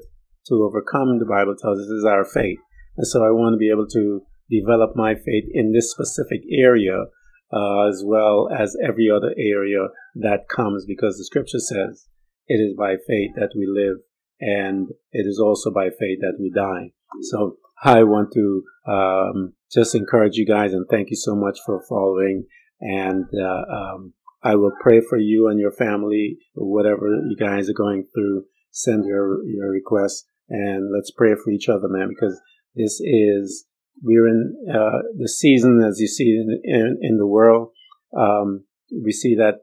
to 0.47 0.63
overcome 0.63 1.19
the 1.19 1.25
Bible 1.25 1.55
tells 1.55 1.79
us 1.79 1.87
is 1.87 2.05
our 2.05 2.25
faith, 2.25 2.59
and 2.97 3.07
so 3.07 3.23
I 3.23 3.31
want 3.31 3.53
to 3.53 3.57
be 3.57 3.71
able 3.71 3.87
to 3.87 4.21
develop 4.49 4.95
my 4.95 5.13
faith 5.13 5.45
in 5.53 5.73
this 5.73 5.91
specific 5.91 6.41
area 6.51 7.05
uh, 7.51 7.87
as 7.87 8.03
well 8.05 8.49
as 8.49 8.75
every 8.83 9.09
other 9.09 9.33
area 9.37 9.87
that 10.15 10.49
comes 10.49 10.85
because 10.85 11.17
the 11.17 11.25
scripture 11.25 11.59
says 11.59 12.07
it 12.47 12.55
is 12.55 12.75
by 12.77 12.95
faith 13.07 13.31
that 13.35 13.53
we 13.55 13.65
live 13.67 13.97
and 14.39 14.89
it 15.11 15.25
is 15.27 15.39
also 15.39 15.71
by 15.71 15.89
faith 15.89 16.19
that 16.21 16.37
we 16.39 16.51
die. 16.53 16.91
So 17.23 17.57
I 17.83 18.03
want 18.03 18.31
to 18.33 18.63
um, 18.87 19.53
just 19.71 19.95
encourage 19.95 20.35
you 20.35 20.45
guys 20.45 20.73
and 20.73 20.85
thank 20.89 21.09
you 21.09 21.15
so 21.15 21.35
much 21.35 21.59
for 21.65 21.81
following. 21.87 22.45
And 22.81 23.25
uh, 23.33 23.73
um, 23.73 24.13
I 24.43 24.55
will 24.55 24.71
pray 24.81 25.01
for 25.01 25.17
you 25.17 25.47
and 25.47 25.59
your 25.59 25.71
family, 25.71 26.37
whatever 26.53 27.07
you 27.27 27.35
guys 27.37 27.69
are 27.69 27.73
going 27.73 28.05
through. 28.13 28.45
Send 28.71 29.05
your 29.05 29.43
your 29.45 29.69
requests 29.71 30.25
and 30.47 30.91
let's 30.93 31.11
pray 31.11 31.33
for 31.35 31.51
each 31.51 31.69
other, 31.69 31.87
man, 31.87 32.09
because 32.09 32.39
this 32.75 32.99
is 33.01 33.65
we're 34.01 34.27
in 34.27 34.55
uh, 34.69 34.99
the 35.17 35.27
season 35.27 35.81
as 35.85 35.99
you 35.99 36.07
see 36.07 36.29
in 36.29 36.61
in, 36.63 36.97
in 37.01 37.17
the 37.17 37.27
world. 37.27 37.71
Um, 38.17 38.65
we 39.03 39.11
see 39.11 39.35
that 39.35 39.61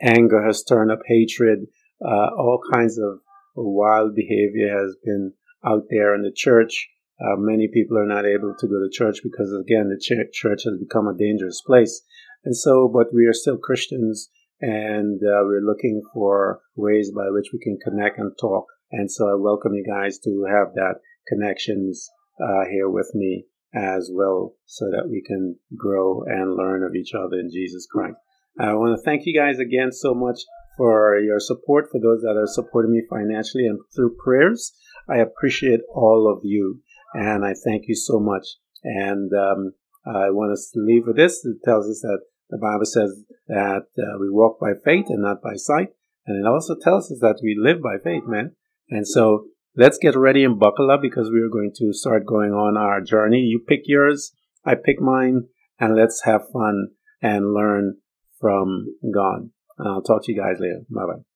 anger 0.00 0.44
has 0.44 0.62
turned 0.62 0.90
up, 0.90 1.00
hatred, 1.06 1.66
uh, 2.04 2.28
all 2.36 2.60
kinds 2.72 2.98
of 2.98 3.20
wild 3.56 4.14
behavior 4.14 4.68
has 4.76 4.96
been 5.04 5.32
out 5.64 5.84
there 5.90 6.14
in 6.14 6.22
the 6.22 6.32
church. 6.34 6.88
Uh, 7.20 7.36
many 7.38 7.68
people 7.72 7.96
are 7.96 8.06
not 8.06 8.26
able 8.26 8.54
to 8.58 8.66
go 8.66 8.80
to 8.80 8.88
church 8.90 9.20
because, 9.22 9.52
again, 9.52 9.88
the 9.88 10.00
ch- 10.00 10.32
church 10.32 10.62
has 10.64 10.78
become 10.78 11.06
a 11.06 11.16
dangerous 11.16 11.62
place. 11.64 12.02
And 12.44 12.56
so, 12.56 12.88
but 12.92 13.14
we 13.14 13.26
are 13.26 13.32
still 13.32 13.56
Christians 13.56 14.28
and 14.60 15.20
uh, 15.22 15.42
we're 15.44 15.64
looking 15.64 16.02
for 16.12 16.60
ways 16.76 17.12
by 17.14 17.30
which 17.30 17.50
we 17.52 17.58
can 17.58 17.78
connect 17.82 18.18
and 18.18 18.32
talk. 18.40 18.66
And 18.90 19.10
so 19.10 19.28
I 19.28 19.34
welcome 19.34 19.74
you 19.74 19.84
guys 19.84 20.18
to 20.24 20.46
have 20.48 20.74
that 20.74 21.00
connections 21.28 22.08
uh, 22.40 22.64
here 22.70 22.88
with 22.88 23.10
me 23.14 23.46
as 23.74 24.10
well 24.12 24.54
so 24.66 24.86
that 24.90 25.08
we 25.08 25.22
can 25.26 25.56
grow 25.76 26.22
and 26.26 26.56
learn 26.56 26.84
of 26.84 26.94
each 26.94 27.12
other 27.14 27.38
in 27.38 27.50
Jesus 27.50 27.86
Christ. 27.90 28.16
I 28.58 28.72
want 28.74 28.96
to 28.96 29.02
thank 29.02 29.22
you 29.24 29.38
guys 29.38 29.58
again 29.58 29.90
so 29.90 30.14
much 30.14 30.38
for 30.76 31.18
your 31.18 31.40
support, 31.40 31.86
for 31.90 32.00
those 32.00 32.22
that 32.22 32.36
are 32.36 32.46
supporting 32.46 32.92
me 32.92 33.02
financially 33.10 33.66
and 33.66 33.80
through 33.94 34.16
prayers. 34.22 34.72
I 35.08 35.18
appreciate 35.18 35.80
all 35.92 36.32
of 36.32 36.40
you 36.44 36.80
and 37.14 37.44
I 37.44 37.54
thank 37.64 37.84
you 37.86 37.94
so 37.94 38.20
much. 38.20 38.46
And 38.82 39.32
um, 39.32 39.72
I 40.06 40.30
want 40.30 40.52
us 40.52 40.70
to 40.74 40.80
leave 40.80 41.06
with 41.06 41.16
this. 41.16 41.44
It 41.44 41.58
tells 41.64 41.88
us 41.88 42.00
that 42.02 42.20
the 42.50 42.58
Bible 42.58 42.84
says 42.84 43.24
that 43.48 43.86
uh, 43.98 44.18
we 44.20 44.30
walk 44.30 44.60
by 44.60 44.72
faith 44.84 45.06
and 45.08 45.22
not 45.22 45.40
by 45.42 45.54
sight. 45.54 45.88
And 46.26 46.44
it 46.44 46.48
also 46.48 46.74
tells 46.80 47.10
us 47.10 47.18
that 47.20 47.40
we 47.42 47.56
live 47.58 47.82
by 47.82 47.96
faith, 48.02 48.24
man. 48.26 48.52
And 48.90 49.06
so 49.06 49.46
let's 49.76 49.98
get 49.98 50.16
ready 50.16 50.44
and 50.44 50.58
buckle 50.58 50.90
up 50.90 51.00
because 51.02 51.30
we 51.30 51.40
are 51.40 51.48
going 51.48 51.72
to 51.78 51.92
start 51.92 52.26
going 52.26 52.52
on 52.52 52.76
our 52.76 53.00
journey. 53.00 53.40
You 53.40 53.62
pick 53.66 53.82
yours, 53.84 54.32
I 54.64 54.74
pick 54.74 55.00
mine, 55.00 55.48
and 55.78 55.96
let's 55.96 56.22
have 56.24 56.42
fun 56.52 56.88
and 57.22 57.54
learn 57.54 57.96
from 58.40 58.86
God. 59.12 59.50
I'll 59.78 60.02
talk 60.02 60.24
to 60.24 60.32
you 60.32 60.38
guys 60.38 60.56
later. 60.60 60.82
Bye 60.90 61.06
bye. 61.06 61.24